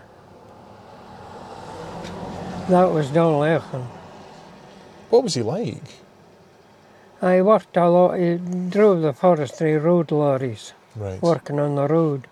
[2.69, 3.85] that was Donald Echen.
[5.09, 5.81] What was he like?
[7.21, 8.35] I worked a lot, he
[8.69, 11.21] drove the forestry road lorries, Right.
[11.21, 12.27] working on the road.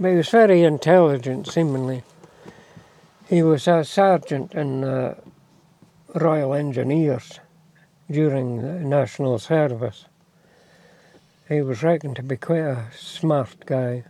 [0.00, 2.02] But he was very intelligent, seemingly.
[3.30, 5.16] He was a sergeant in the
[6.16, 7.38] Royal Engineers
[8.10, 10.06] during the National Service.
[11.48, 14.02] He was reckoned to be quite a smart guy.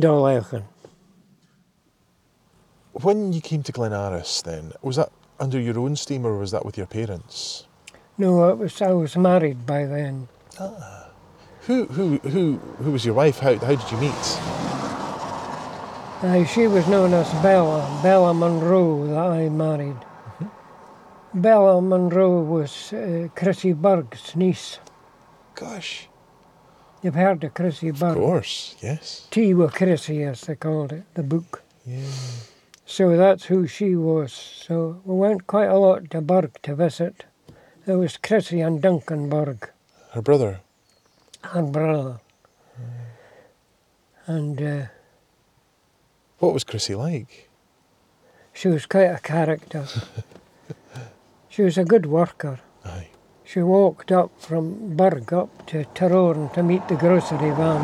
[0.00, 0.64] Dolechan.
[2.90, 6.50] When you came to Glen Aros, then was that under your own steam or was
[6.50, 7.68] that with your parents?
[8.18, 10.26] No, it was, I was married by then.
[10.58, 11.10] Ah.
[11.68, 13.38] Who who who who was your wife?
[13.38, 14.77] How how did you meet?
[16.22, 19.96] Aye, she was known as Bella, Bella Monroe that I married.
[21.32, 24.78] Bella Monroe was uh, Chrissy Burg's niece.
[25.54, 26.08] Gosh.
[27.02, 28.16] You've heard of Chrissy Burg?
[28.16, 28.74] Of course.
[28.80, 29.28] Yes.
[29.30, 31.62] Tea with Chrissy, as they called it, the book.
[31.86, 32.02] Yeah.
[32.84, 34.32] So that's who she was.
[34.32, 37.26] So we went quite a lot to Burg to visit.
[37.86, 39.70] There was Chrissy and Duncan Burg,
[40.12, 40.60] Her brother.
[41.42, 42.18] her brother.
[44.26, 44.86] And uh,
[46.38, 47.44] What was Chrissy like?
[48.52, 49.86] she was quite a character.
[51.48, 52.58] she was a good worker.
[52.84, 53.08] Aye.
[53.44, 57.80] She walked up from Burg up to Tiroran to meet the grocery van,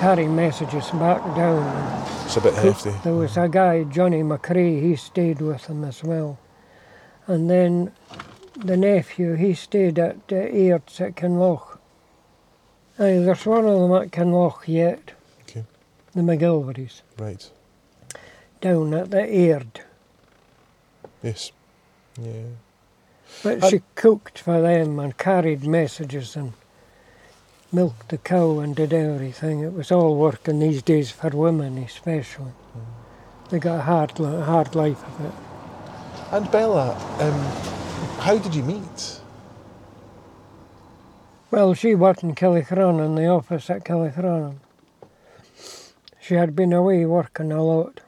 [0.00, 2.04] carry messages back down.
[2.24, 2.90] It's a bit hefty.
[3.04, 6.38] There was a guy, Johnny McCrae, he stayed with them as well.
[7.28, 7.92] And then
[8.56, 11.78] the nephew, he stayed at uh, Airts at Kinloch.
[12.98, 15.12] Aye, there's one of them at Kinloch yet,
[15.42, 15.64] Okay.
[16.12, 17.02] the McGilverys.
[17.18, 17.48] Right.
[18.62, 19.80] Down at the Aird.
[21.20, 21.50] Yes.
[22.16, 22.54] Yeah.
[23.42, 26.52] But And- she cooked for them and carried messages and
[27.72, 29.60] milked the cow and did everything.
[29.60, 32.52] It was all work in these days for women especially.
[33.50, 35.32] They got a hard, hard life of it.
[36.30, 39.20] And Bella, um, how did you meet?
[41.50, 44.60] Well, she worked in Killichronan, in the office at Killichronan.
[46.20, 48.00] She had been away working a lot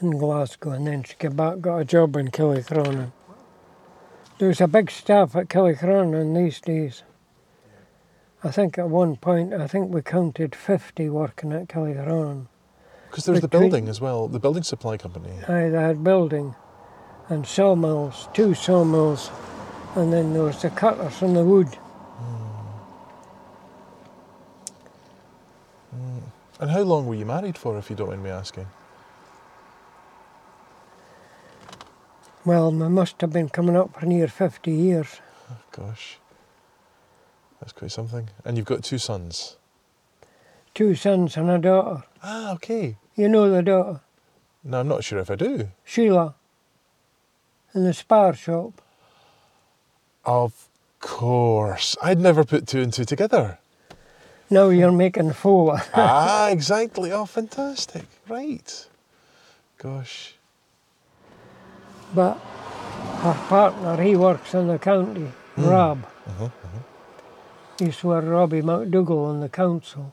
[0.00, 3.12] in Glasgow and then she came back, got a job in Killichronan.
[4.38, 7.02] There was a big staff at Killichronan these days.
[8.42, 12.48] I think at one point, I think we counted 50 working at Killichronan.
[13.08, 15.30] Because there was the building as well, the building supply company.
[15.48, 16.54] Aye, they had building
[17.28, 19.30] and sawmills, two sawmills,
[19.94, 21.68] and then there was the cutters and the wood.
[21.68, 22.34] Hmm.
[25.96, 26.18] Hmm.
[26.60, 28.66] And how long were you married for, if you don't mind me asking?
[32.44, 35.20] Well, we must have been coming up for near 50 years.
[35.50, 36.18] Oh, gosh.
[37.60, 38.28] That's quite something.
[38.44, 39.56] And you've got two sons.
[40.74, 42.04] Two sons and a daughter.
[42.22, 42.96] Ah, okay.
[43.14, 44.00] You know the daughter,
[44.62, 45.68] No, I'm not sure if I do.
[45.84, 46.34] Sheila,
[47.74, 48.82] in the spar shop.
[50.26, 50.68] Of
[51.00, 51.96] course.
[52.02, 53.58] I'd never put two and two together.
[54.50, 55.80] Now you're making four.
[55.94, 57.10] ah, exactly.
[57.12, 58.04] Oh, fantastic.
[58.28, 58.86] Right.
[59.78, 60.34] Gosh.
[62.14, 62.34] But
[63.22, 66.04] her partner, he works in the county, Rob.
[66.28, 66.48] Uh-huh,
[67.78, 70.12] He's with Robbie McDougall on the council.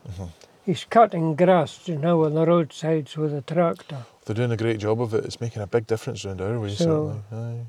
[0.65, 3.97] He's cutting grass you know on the roadsides with a tractor.
[4.25, 5.25] They're doing a great job of it.
[5.25, 7.65] It's making a big difference around our way, So- certainly.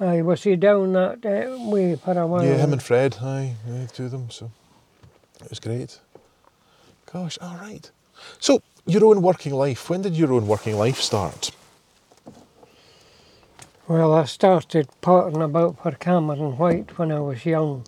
[0.00, 2.24] Aye, was he down that uh, way for a Aye.
[2.24, 2.44] while?
[2.44, 4.50] Yeah, him and Fred, aye, aye, two of them, so
[5.40, 6.00] it was great.
[7.12, 7.88] Gosh, all right.
[8.40, 11.52] So, your own working life, when did your own working life start?
[13.92, 17.84] Well, I started potting about for Cameron White when I was young.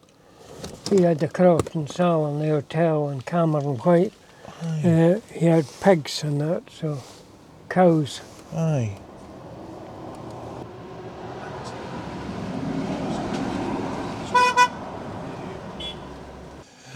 [0.90, 4.12] He had the Crofton Salen, the hotel in Cameron White.
[4.62, 6.98] Uh, he had pigs and that, so
[7.70, 8.20] cows.
[8.52, 8.98] Aye.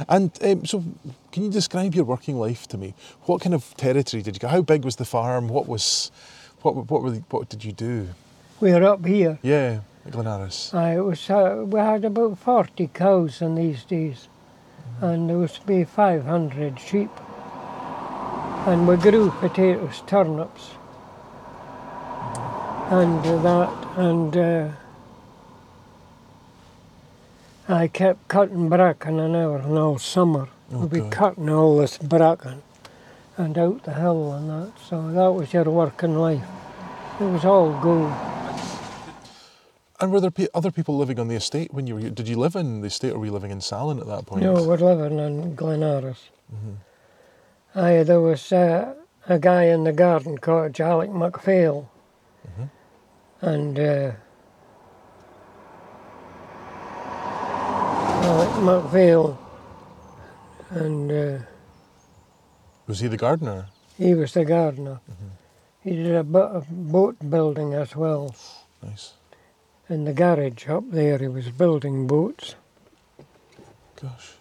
[0.07, 0.85] And um, so,
[1.33, 2.93] can you describe your working life to me?
[3.23, 4.49] What kind of territory did you go?
[4.49, 5.49] How big was the farm?
[5.49, 6.11] What was,
[6.61, 8.09] what what were the, what did you do?
[8.61, 9.39] We're up here.
[9.43, 10.73] Yeah, at Glen Aros.
[10.75, 14.29] It was, uh, we had about 40 cows in these days,
[15.01, 17.11] and there was to be 500 sheep.
[18.67, 20.71] And we grew potatoes, turnips,
[22.91, 24.69] and that, and uh,
[27.69, 30.49] I kept cutting bracken and everything all summer.
[30.73, 31.13] Oh, We'd be God.
[31.13, 32.63] cutting all this bracken
[33.37, 34.73] and out the hill and that.
[34.81, 36.43] So that was your working life.
[37.21, 38.13] It was all gold.
[40.01, 42.01] And were there pe- other people living on the estate when you were?
[42.11, 44.43] Did you live in the estate, or were you living in Salen at that point?
[44.45, 46.29] No, we're living in Glen Aros.
[47.75, 48.95] Aye, there was uh,
[49.29, 51.89] a guy in the garden cottage, Alec McPhail,
[53.41, 54.13] and uh,
[58.23, 59.37] Alec McPhail,
[60.71, 61.39] and uh,
[62.87, 63.67] Was he the gardener?
[63.97, 65.01] he was the gardener.
[65.83, 68.35] He did a bo- boat building as well.
[68.83, 69.15] Nice.
[69.91, 72.55] In the garage up there, he was building boats.
[74.01, 74.35] Gosh.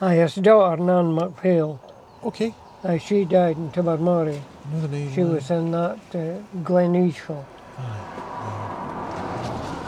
[0.00, 1.78] Aye, his daughter, Nan McPhail,
[2.24, 2.52] Okay.
[2.82, 4.42] aye, she died in Tobermory.
[4.66, 5.12] I know name.
[5.14, 7.14] She was in that uh, Glen.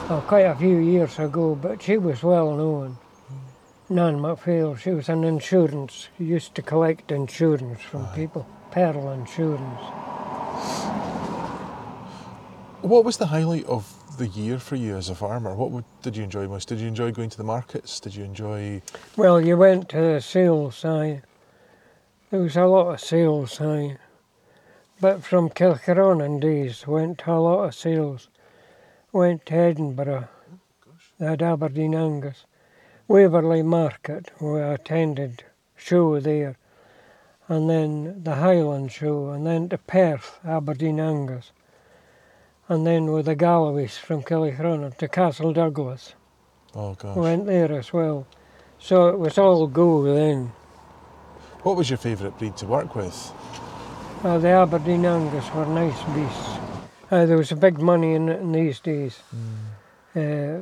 [0.08, 2.98] Oh, quite a few years ago, but she was well known.
[3.88, 9.82] Nan McPhail, she was an insurance, used to collect insurance from people, Pearl Insurance.
[12.86, 15.56] What was the highlight of the year for you as a farmer?
[15.56, 16.68] What would, did you enjoy most?
[16.68, 17.98] Did you enjoy going to the markets?
[17.98, 18.80] Did you enjoy?
[19.16, 20.82] Well, you went to the sales.
[20.82, 21.20] There
[22.30, 23.98] was a lot of sales, aye.
[25.00, 28.28] But from Killichronan days, went to a lot of sales.
[29.10, 30.28] Went to Edinburgh,
[31.18, 32.44] they had Aberdeen Angus.
[33.08, 35.42] Waverley Market, we attended
[35.74, 36.56] show there.
[37.48, 41.50] And then the Highland show, and then to Perth, Aberdeen Angus.
[42.68, 46.14] And then with the Galloways from Killichronan to Castle Douglas.
[46.74, 47.16] Oh gosh.
[47.16, 48.26] Went there as well.
[48.78, 50.52] So it was all go then.
[51.62, 53.32] What was your favourite breed to work with?
[54.22, 56.58] Uh, the Aberdeen Angus were nice beasts.
[57.10, 59.20] Uh, there was a big money in it in these days.
[60.14, 60.60] Uh,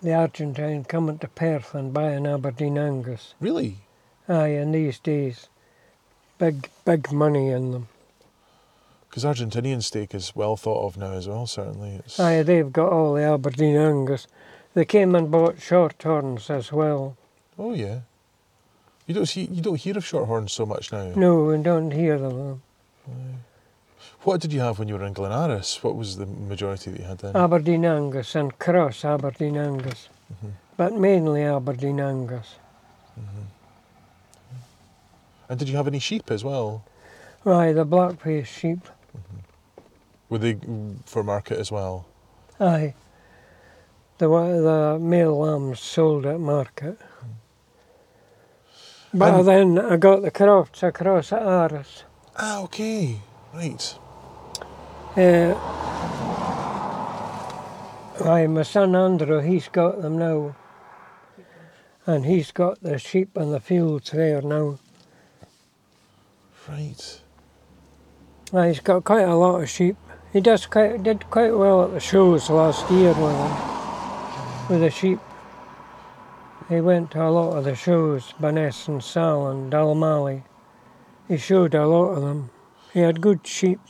[0.00, 3.34] the Argentine coming to Perth and buying Aberdeen Angus.
[3.40, 3.78] Really?
[4.28, 5.48] Aye, in these days.
[6.38, 7.88] big, big money in them.
[9.12, 11.96] Because Argentinian steak is well thought of now as well, certainly.
[11.96, 14.26] It's, Aye, they've got all the Aberdeen Angus.
[14.72, 17.18] They came and bought shorthorns as well.
[17.58, 18.00] oh, yeah.
[19.06, 21.12] You don't, see, you don't hear of shorthorns so much now.
[21.14, 22.62] No, we don't hear of them.
[24.22, 25.82] What did you have when you were in Glen Aros?
[25.82, 27.36] What was the majority that you had then?
[27.36, 30.52] Aberdeen Angus and cross Aberdeen Angus, Mhm.
[30.78, 32.54] but mainly Aberdeen Angus.
[35.50, 36.82] And did you have any sheep as well?
[37.44, 38.88] Aye, the black faced sheep.
[40.32, 40.56] Were they
[41.04, 42.06] for market as well?
[42.58, 42.94] Aye.
[44.16, 46.98] The, the male lambs sold at market.
[49.12, 52.04] But And- then I got the crofts across at Aros.
[52.34, 53.18] Ah, okay.
[53.52, 53.94] Right.
[55.14, 55.52] Uh,
[58.24, 60.56] aye, my son Andrew, he's got them now.
[62.06, 64.78] And he's got the sheep in the fields there now.
[66.66, 67.20] Right.
[68.54, 69.98] Aye, he's got quite a lot of sheep.
[70.32, 74.90] He does quite, did quite well at the shows last year with them, with the
[74.90, 75.18] sheep.
[76.70, 80.44] He went to a lot of the shows, Banes and Sal and Dalmally.
[81.28, 82.50] He showed a lot of them.
[82.94, 83.80] He had good sheep.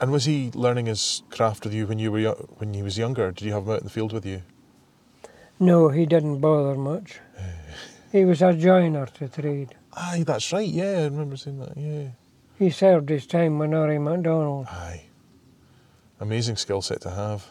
[0.00, 3.32] And was he learning his craft with you when you were when he was younger?
[3.32, 4.42] Did you have him out in the field with you?
[5.58, 7.20] No, he didn't bother much.
[8.12, 9.76] He was a joiner to trade.
[9.92, 10.68] Aye, that's right.
[10.68, 11.76] Yeah, I remember seeing that.
[11.76, 12.08] Yeah.
[12.58, 14.66] He served his time with Norrie MacDonald.
[14.68, 15.09] Aye.
[16.20, 17.46] Amazing skill set to have.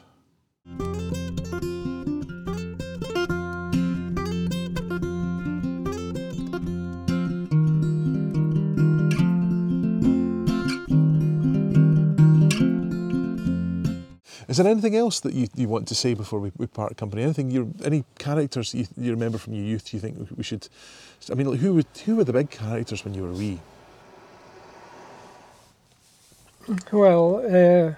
[14.47, 17.23] Is there anything else that you, you want to say before we, we part company?
[17.23, 19.93] Anything you any characters you, you remember from your youth?
[19.93, 20.67] You think we should?
[21.31, 23.59] I mean, like, who would, who were the big characters when you were wee?
[26.91, 27.93] Well, uh,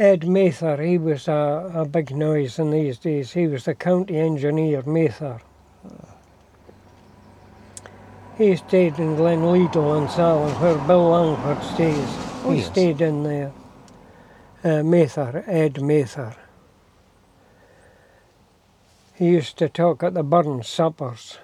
[0.00, 3.34] Ed Mather, he was a, a big noise in these days.
[3.34, 5.42] He was the county engineer, Mather.
[8.38, 12.08] He stayed in Glenleadle and Salen, where Bill Langford stays.
[12.42, 12.68] Oh, he yes.
[12.68, 13.52] stayed in there.
[14.64, 16.34] Uh, Mather, Ed Mather.
[19.16, 21.36] He used to talk at the burn suppers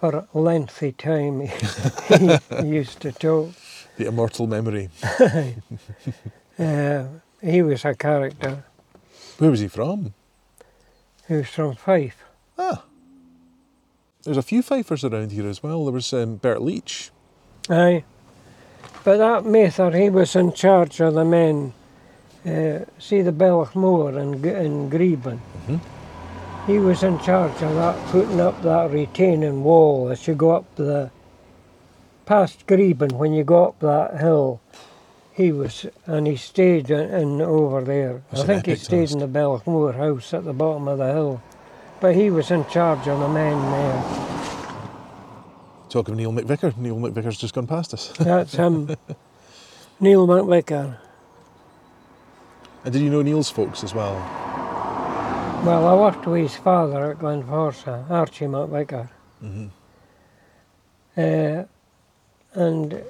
[0.00, 1.42] for a lengthy time.
[2.08, 3.50] he, he used to talk.
[3.98, 4.90] The immortal memory.
[6.58, 7.04] Uh,
[7.42, 8.64] he was a character.
[9.38, 10.14] Where was he from?
[11.28, 12.16] He was from Fife.
[12.58, 12.82] Ah.
[14.24, 15.84] There's a few Fifers around here as well.
[15.84, 17.10] There was um, Bert Leach.
[17.68, 18.04] Aye.
[19.04, 21.72] But that Mather, he was in charge of the men.
[22.44, 25.38] Uh, see the Bellochmore G- in Gribun.
[25.68, 25.80] Mhm.
[26.66, 30.64] He was in charge of that, putting up that retaining wall as you go up
[30.76, 31.10] the
[32.24, 33.12] past Gribun.
[33.12, 34.60] When you go up that hill,
[35.36, 38.22] he was, and he stayed in, in over there.
[38.30, 39.12] That's I think he stayed task.
[39.14, 41.42] in the Bellochmore house at the bottom of the hill.
[42.00, 44.02] But he was in charge of the men there.
[45.88, 46.76] Talk of Neil McVicker.
[46.76, 48.08] Neil McVicker's just gone past us.
[48.18, 48.88] That's him.
[50.00, 50.96] Neil McVicker.
[52.84, 54.14] and did you know Neil's folks as well?
[55.64, 59.08] Well, I worked with his father at Glenforsa, Archie McVicker.
[59.42, 59.70] Mhm.
[61.16, 61.64] Uh,
[62.54, 63.02] and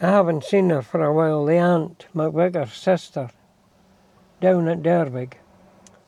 [0.00, 3.30] I haven't seen her for a while, the aunt, McVicker's sister,
[4.40, 5.34] down at Dervaig.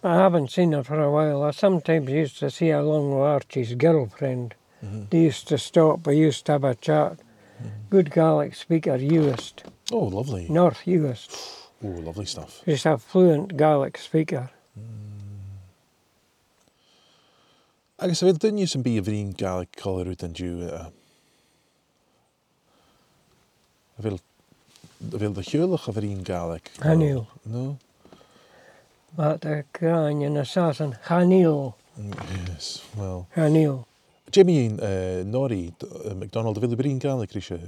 [0.04, 1.42] I haven't seen her for a while.
[1.42, 4.54] I sometimes used to see her along with Archie's girlfriend.
[4.84, 5.10] Mhm.
[5.10, 7.12] They used to stop, we used to have a chat.
[7.14, 7.68] Mm-hmm.
[7.90, 10.46] Good Gaelic speaker, Uist, Oh, lovely.
[10.50, 11.30] North Uist.
[11.82, 12.62] Oh, lovely stuff.
[12.66, 14.50] He's a fluent Gaelic speaker.
[17.98, 20.97] Agus bhfuil duine san bí a bhrín Gaelic choirú an dú a bhfuil bhfuil de
[25.42, 26.70] cheolach a bhrín Gaelic.
[26.80, 27.26] Aniu.
[27.46, 27.78] No?
[29.16, 32.14] But the Grain and Assassin, Hanil, Mm,
[32.48, 33.26] Yes, well.
[33.34, 33.84] Hanil.
[34.30, 37.58] Jimmy uh, Norrie, uh, McDonald, bhfuil bhrín Gaelic ríise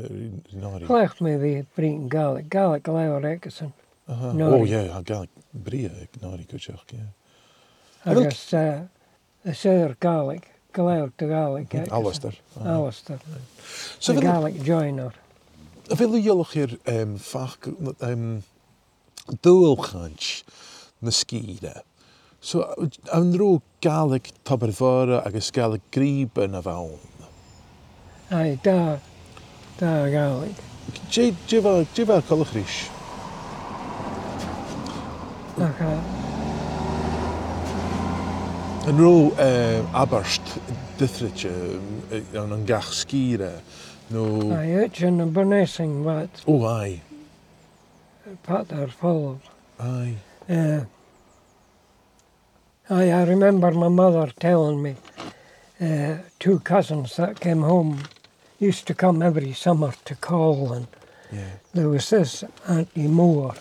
[0.53, 0.87] Norrie.
[0.87, 3.73] Left me the Breton Gaelic, Gaelic Leo Rickerson.
[4.07, 4.33] Uh-huh.
[4.33, 4.61] Norrie.
[4.61, 5.91] Oh, yeah, a Gaelic bria
[6.23, 7.01] Norrie goteach, yeah.
[8.07, 8.25] I Look.
[8.25, 8.87] guess uh,
[9.45, 11.71] the Southern Gaelic, Gaelic to Gaelic.
[11.71, 11.89] Rickerson.
[11.91, 12.33] Alistair.
[12.57, 12.69] Uh-huh.
[12.69, 13.19] Alistair,
[13.99, 15.13] So the bhfuil Gaelic joiner.
[15.91, 17.57] a fel yw'ch i'r um, ffach
[18.07, 18.27] um,
[19.43, 20.27] dwylchant
[21.03, 21.81] na sgida.
[22.41, 22.63] So,
[23.17, 27.27] yn rhyw galeg tabarfara agos galeg grib yn y fawn?
[28.31, 29.01] Ai, da,
[29.81, 30.63] da galeg.
[31.11, 31.29] Ti
[31.59, 32.81] fa colwch rys?
[35.61, 35.93] Ac a...
[38.91, 40.55] Yn rhyw uh, abarst
[41.03, 43.57] dythrych yn gach sgira,
[44.11, 44.25] no...
[44.57, 47.01] Ai, eich yn y bynnesing, wat, O, ai,
[48.47, 49.39] pat ar ffol.
[49.79, 50.17] ai.
[50.51, 50.85] Uh,
[52.91, 54.97] I, I remember my mother telling me
[55.81, 58.01] uh, two cousins that came home
[58.59, 60.87] used to come every summer to Coll, and
[61.33, 61.53] Yeah.
[61.73, 63.55] there was this Auntie Moore.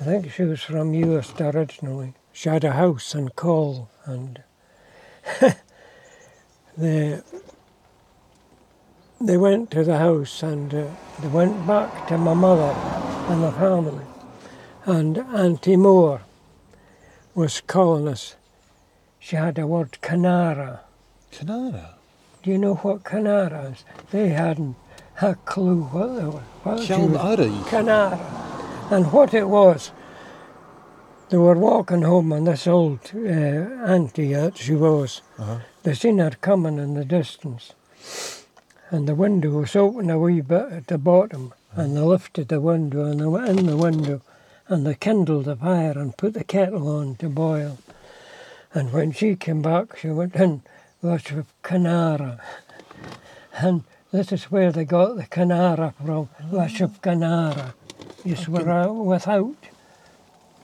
[0.00, 2.14] I think she was from Uist originally.
[2.32, 4.40] She had a house in Coll, and
[6.78, 7.20] they
[9.20, 10.86] they went to the house and uh,
[11.20, 12.72] they went back to my mother
[13.32, 14.04] and the family.
[14.84, 16.22] And Auntie Moore
[17.34, 18.36] was calling us.
[19.18, 20.80] She had a word Canara.
[21.32, 21.94] Canara.
[22.42, 23.84] Do you know what Canara is?
[24.10, 24.76] They hadn't
[25.20, 26.42] a clue what they were.
[26.62, 26.86] What was-
[27.68, 28.18] Canara.
[28.90, 29.90] And what it was,
[31.28, 35.58] they were walking home and this old uh, auntie that she was, Uh-huh.
[35.82, 37.74] they seen her coming in the distance.
[38.90, 41.52] And the window was open a wee bit at the bottom.
[41.74, 44.22] And they lifted the window and they went in the window
[44.68, 47.78] and they kindled the fire and put the kettle on to boil.
[48.74, 50.62] And when she came back, she went in
[51.02, 52.38] lots of Canara.
[53.54, 57.74] And this is where they got the Canara from, Lash of Canara.
[58.24, 59.54] Yes, we're uh, without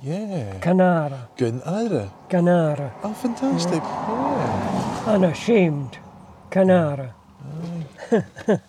[0.03, 0.59] Yeah.
[0.61, 2.11] Canara, Gun ara.
[2.29, 3.83] Canara, Oh, fantastic.
[3.83, 5.05] Yeah.
[5.07, 5.99] unashamed
[6.51, 7.11] Canara.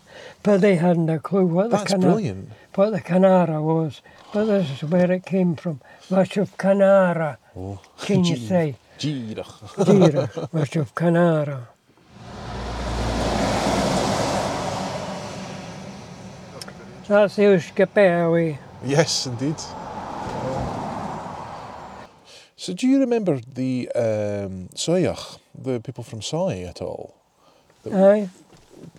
[0.43, 2.49] but they hadn't a clue what the Canara, brilliant.
[2.75, 4.01] what the Canara was.
[4.33, 5.81] But this is where it came from.
[6.09, 7.79] Lash of Canara, Oh.
[8.01, 8.75] can you say?
[8.99, 9.85] Gírach.
[9.85, 11.67] Dear, Lash of Canara.
[17.07, 18.57] That's the Ushkapewi.
[18.83, 19.59] Yes, indeed.
[22.57, 27.15] So, do you remember the um, Soyach, the people from Soay at all?
[27.91, 28.29] Aye,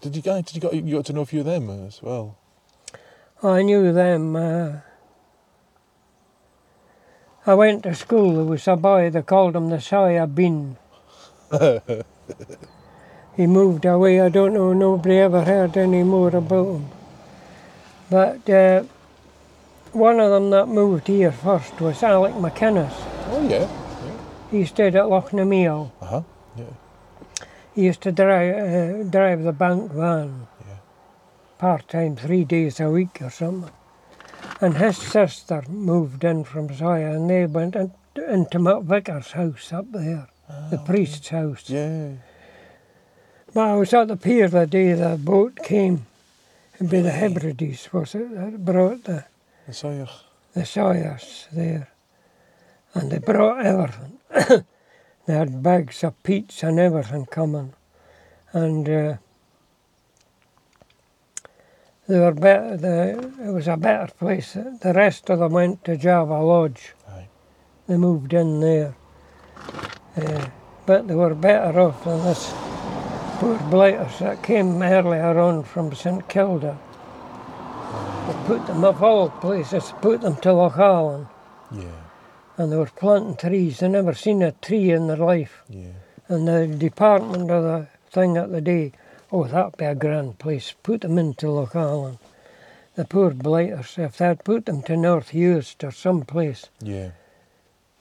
[0.00, 2.02] Did you guys, did you got, you got to know a few of them as
[2.02, 2.36] well?
[3.42, 4.36] I knew them.
[4.36, 4.80] Uh,
[7.46, 8.34] I went to school.
[8.34, 10.76] There was a boy, they called him the Soya Bin.
[13.36, 14.20] he moved away.
[14.20, 16.88] I don't know, nobody ever heard any more about him.
[18.10, 18.84] But uh,
[19.92, 22.92] one of them that moved here first was Alec McInnes.
[23.28, 23.68] Oh yeah.
[24.50, 25.90] He stayed at Lochnameal.
[26.00, 26.22] Uh huh.
[27.76, 30.76] He used to drive, uh, drive the bank van Yeah.
[31.58, 33.70] part time, three days a week or something.
[34.62, 39.92] And his sister moved in from Zoya and they went in, into McVicker's house up
[39.92, 40.26] there,
[40.70, 41.68] the priest's house.
[41.68, 42.12] Yeah.
[43.52, 46.06] But I was at the pier the day the boat came.
[46.76, 49.24] It'd be the Hebrides, was it, that brought the,
[49.66, 50.10] The Soyach.
[50.54, 51.88] the Sawyers there.
[52.94, 54.64] And they brought everything.
[55.26, 57.74] they had bags of peats and everything coming.
[58.52, 59.16] And uh,
[62.08, 64.52] they were better, the, it was a better place.
[64.52, 66.94] The rest of them went to Java Lodge.
[67.08, 67.26] Aye.
[67.88, 68.96] They moved in there.
[70.16, 70.48] Uh,
[70.86, 72.52] but they were better off than this
[73.38, 76.78] poor blighters that came earlier on from St Kilda.
[78.28, 81.28] They put them of all places, put them to Lochaline
[81.72, 82.05] Yeah.
[82.56, 83.80] And they were planting trees.
[83.80, 85.62] They never seen a tree in their life.
[85.68, 85.88] Yeah.
[86.28, 88.92] And the department of the thing at the day,
[89.30, 90.74] oh, that'd be a grand place.
[90.82, 92.18] Put them into Lochaline.
[92.94, 97.10] The poor blighters, if they'd put them to North Uist or some place, Yeah.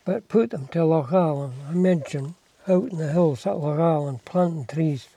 [0.05, 2.35] but put them to Lochaline, imagine
[2.67, 5.09] out in the hills at Lochaline planting trees.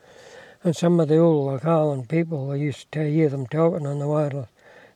[0.64, 4.09] And some of the old Lochaline people, I used to hear them talking on the
[4.09, 4.49] wireless,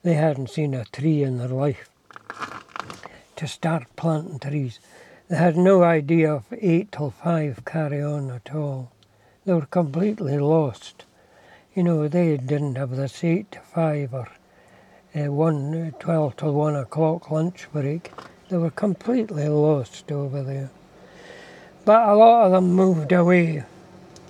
[0.03, 1.89] they hadn't seen a tree in their life.
[3.43, 4.79] To start planting trees.
[5.27, 8.93] They had no idea of eight till five carry on at all.
[9.45, 11.05] They were completely lost.
[11.75, 14.29] You know, they didn't have this eight to five or
[15.17, 18.13] uh, one, uh, 12 till one o'clock lunch break.
[18.49, 20.71] They were completely lost over there.
[21.85, 23.65] But a lot of them moved away.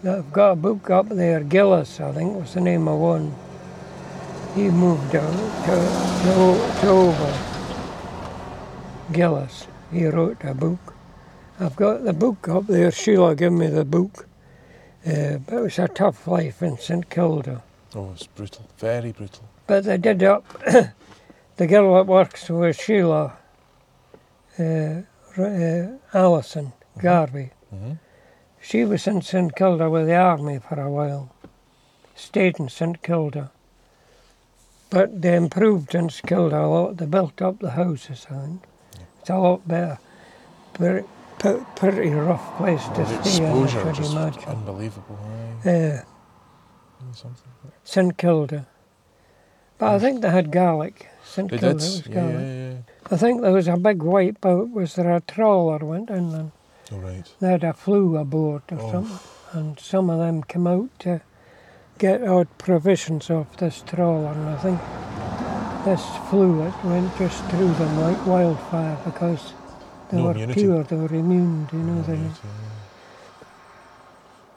[0.03, 3.35] I've got a book up there, Gillis, I think was the name of one.
[4.55, 5.75] He moved out to,
[6.25, 7.52] to, to Oval.
[9.13, 10.95] Gillis, he wrote a book.
[11.61, 14.27] I've got the book up there, Sheila gave me the book.
[15.07, 17.63] Uh, but it was a tough life in St Kilda.
[17.95, 18.65] Oh, it's brutal.
[18.79, 19.45] Very brutal.
[19.67, 20.45] But they did up.
[21.57, 23.37] the girl that works with Sheila,
[24.59, 25.03] uh,
[25.39, 27.99] uh, Alison Garvey, Mhm.
[28.61, 31.31] she was in St Kilda with the army for a while.
[32.15, 33.51] Stayed in St Kilda.
[34.91, 36.97] But they improved in St Kilda a lot.
[36.99, 38.63] They built up the houses, I think.
[39.23, 39.99] It's a lot better.
[40.75, 41.05] Per-
[41.39, 44.43] p- pretty rough place to the stay I should just imagine.
[44.45, 45.19] unbelievable.
[47.15, 47.45] Something.
[47.85, 48.67] St Kilda.
[49.79, 51.09] But I think they had garlic.
[51.25, 51.83] St They Kilda did.
[51.83, 52.35] was Yeah, Gaelic.
[52.35, 52.77] yeah, yeah.
[53.11, 54.71] I think there was a big white boat.
[54.71, 56.53] Was there a trawler went in and
[56.93, 57.25] All right.
[57.41, 58.91] they had a flu aboard or Oh.
[58.93, 59.19] something?
[59.53, 61.21] And some of them came out to
[61.99, 64.33] get odd provisions off this trawler.
[64.33, 64.81] And I think
[65.85, 69.53] this fluid went just through them like wildfire because
[70.11, 70.63] they No were immunity.
[70.63, 71.97] pure, they were immune, you know.
[71.99, 72.31] All They, yeah.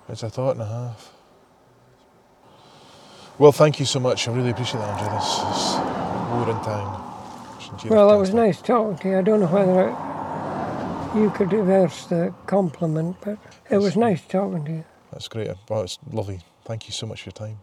[0.09, 1.11] It's a thought and a half.
[3.39, 4.27] Well, thank you so much.
[4.27, 5.17] I really appreciate that, Andrew.
[5.17, 5.77] This is
[6.31, 7.89] more in time.
[7.89, 9.17] well, it was nice talking to you.
[9.19, 13.37] I don't know whether it, you could reverse the compliment, but
[13.69, 14.85] it was nice talking to you.
[15.11, 15.49] That's great.
[15.69, 16.41] Well, it's lovely.
[16.65, 17.59] Thank you so much for your time.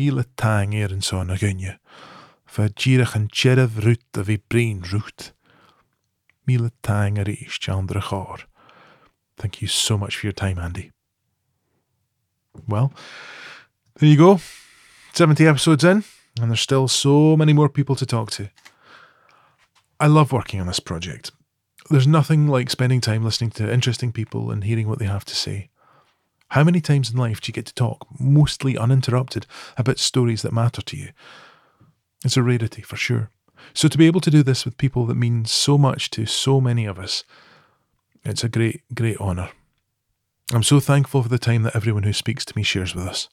[0.00, 1.76] Míle tang er en son a gunje,
[2.46, 5.32] for gyrach an tjerf rut a vi brin rut.
[6.48, 8.46] Míle tang a reis chandra chor.
[9.36, 10.90] Thank you so much for your time, Andy.
[12.66, 12.94] Well,
[13.98, 14.40] there you go.
[15.12, 16.04] 70 episodes in,
[16.40, 18.48] and there's still so many more people to talk to.
[19.98, 21.30] I love working on this project.
[21.90, 25.36] There's nothing like spending time listening to interesting people and hearing what they have to
[25.36, 25.69] say.
[26.50, 29.46] How many times in life do you get to talk, mostly uninterrupted,
[29.76, 31.10] about stories that matter to you?
[32.24, 33.30] It's a rarity for sure.
[33.72, 36.60] So to be able to do this with people that mean so much to so
[36.60, 37.22] many of us,
[38.24, 39.50] it's a great, great honour.
[40.52, 43.28] I'm so thankful for the time that everyone who speaks to me shares with us.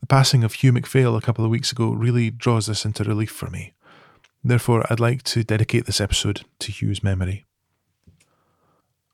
[0.00, 3.30] The passing of Hugh MacPhail a couple of weeks ago really draws this into relief
[3.30, 3.72] for me.
[4.44, 7.45] Therefore, I'd like to dedicate this episode to Hugh's memory.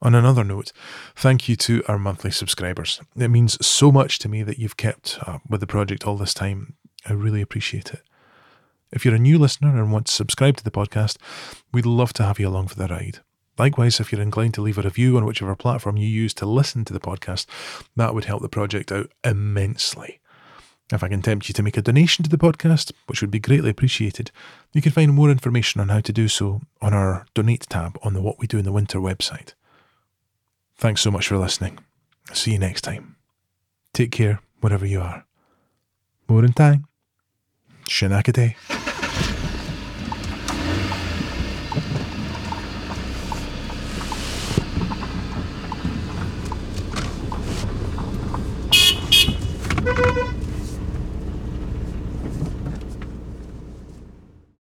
[0.03, 0.73] On another note,
[1.15, 3.01] thank you to our monthly subscribers.
[3.17, 6.35] It means so much to me that you've kept up with the project all this
[6.35, 6.75] time.
[7.09, 8.03] I really appreciate it.
[8.91, 11.19] If you're a new listener and want to subscribe to the podcast,
[11.73, 13.21] we'd love to have you along for the ride.
[13.57, 16.85] Likewise, if you're inclined to leave a review on whichever platform you use to listen
[16.87, 17.47] to the podcast,
[17.95, 20.19] that would help the project out immensely.
[20.93, 23.39] If I can tempt you to make a donation to the podcast, which would be
[23.39, 24.33] greatly appreciated,
[24.73, 28.15] you can find more information on how to do so on our donate tab on
[28.15, 29.55] the What We Do in the Winter website.
[30.83, 31.79] Thanks so much for listening.
[32.33, 33.15] See you next time.
[33.95, 35.25] Take care wherever you are.
[36.27, 36.89] More in time.
[37.87, 38.57] Shinakade.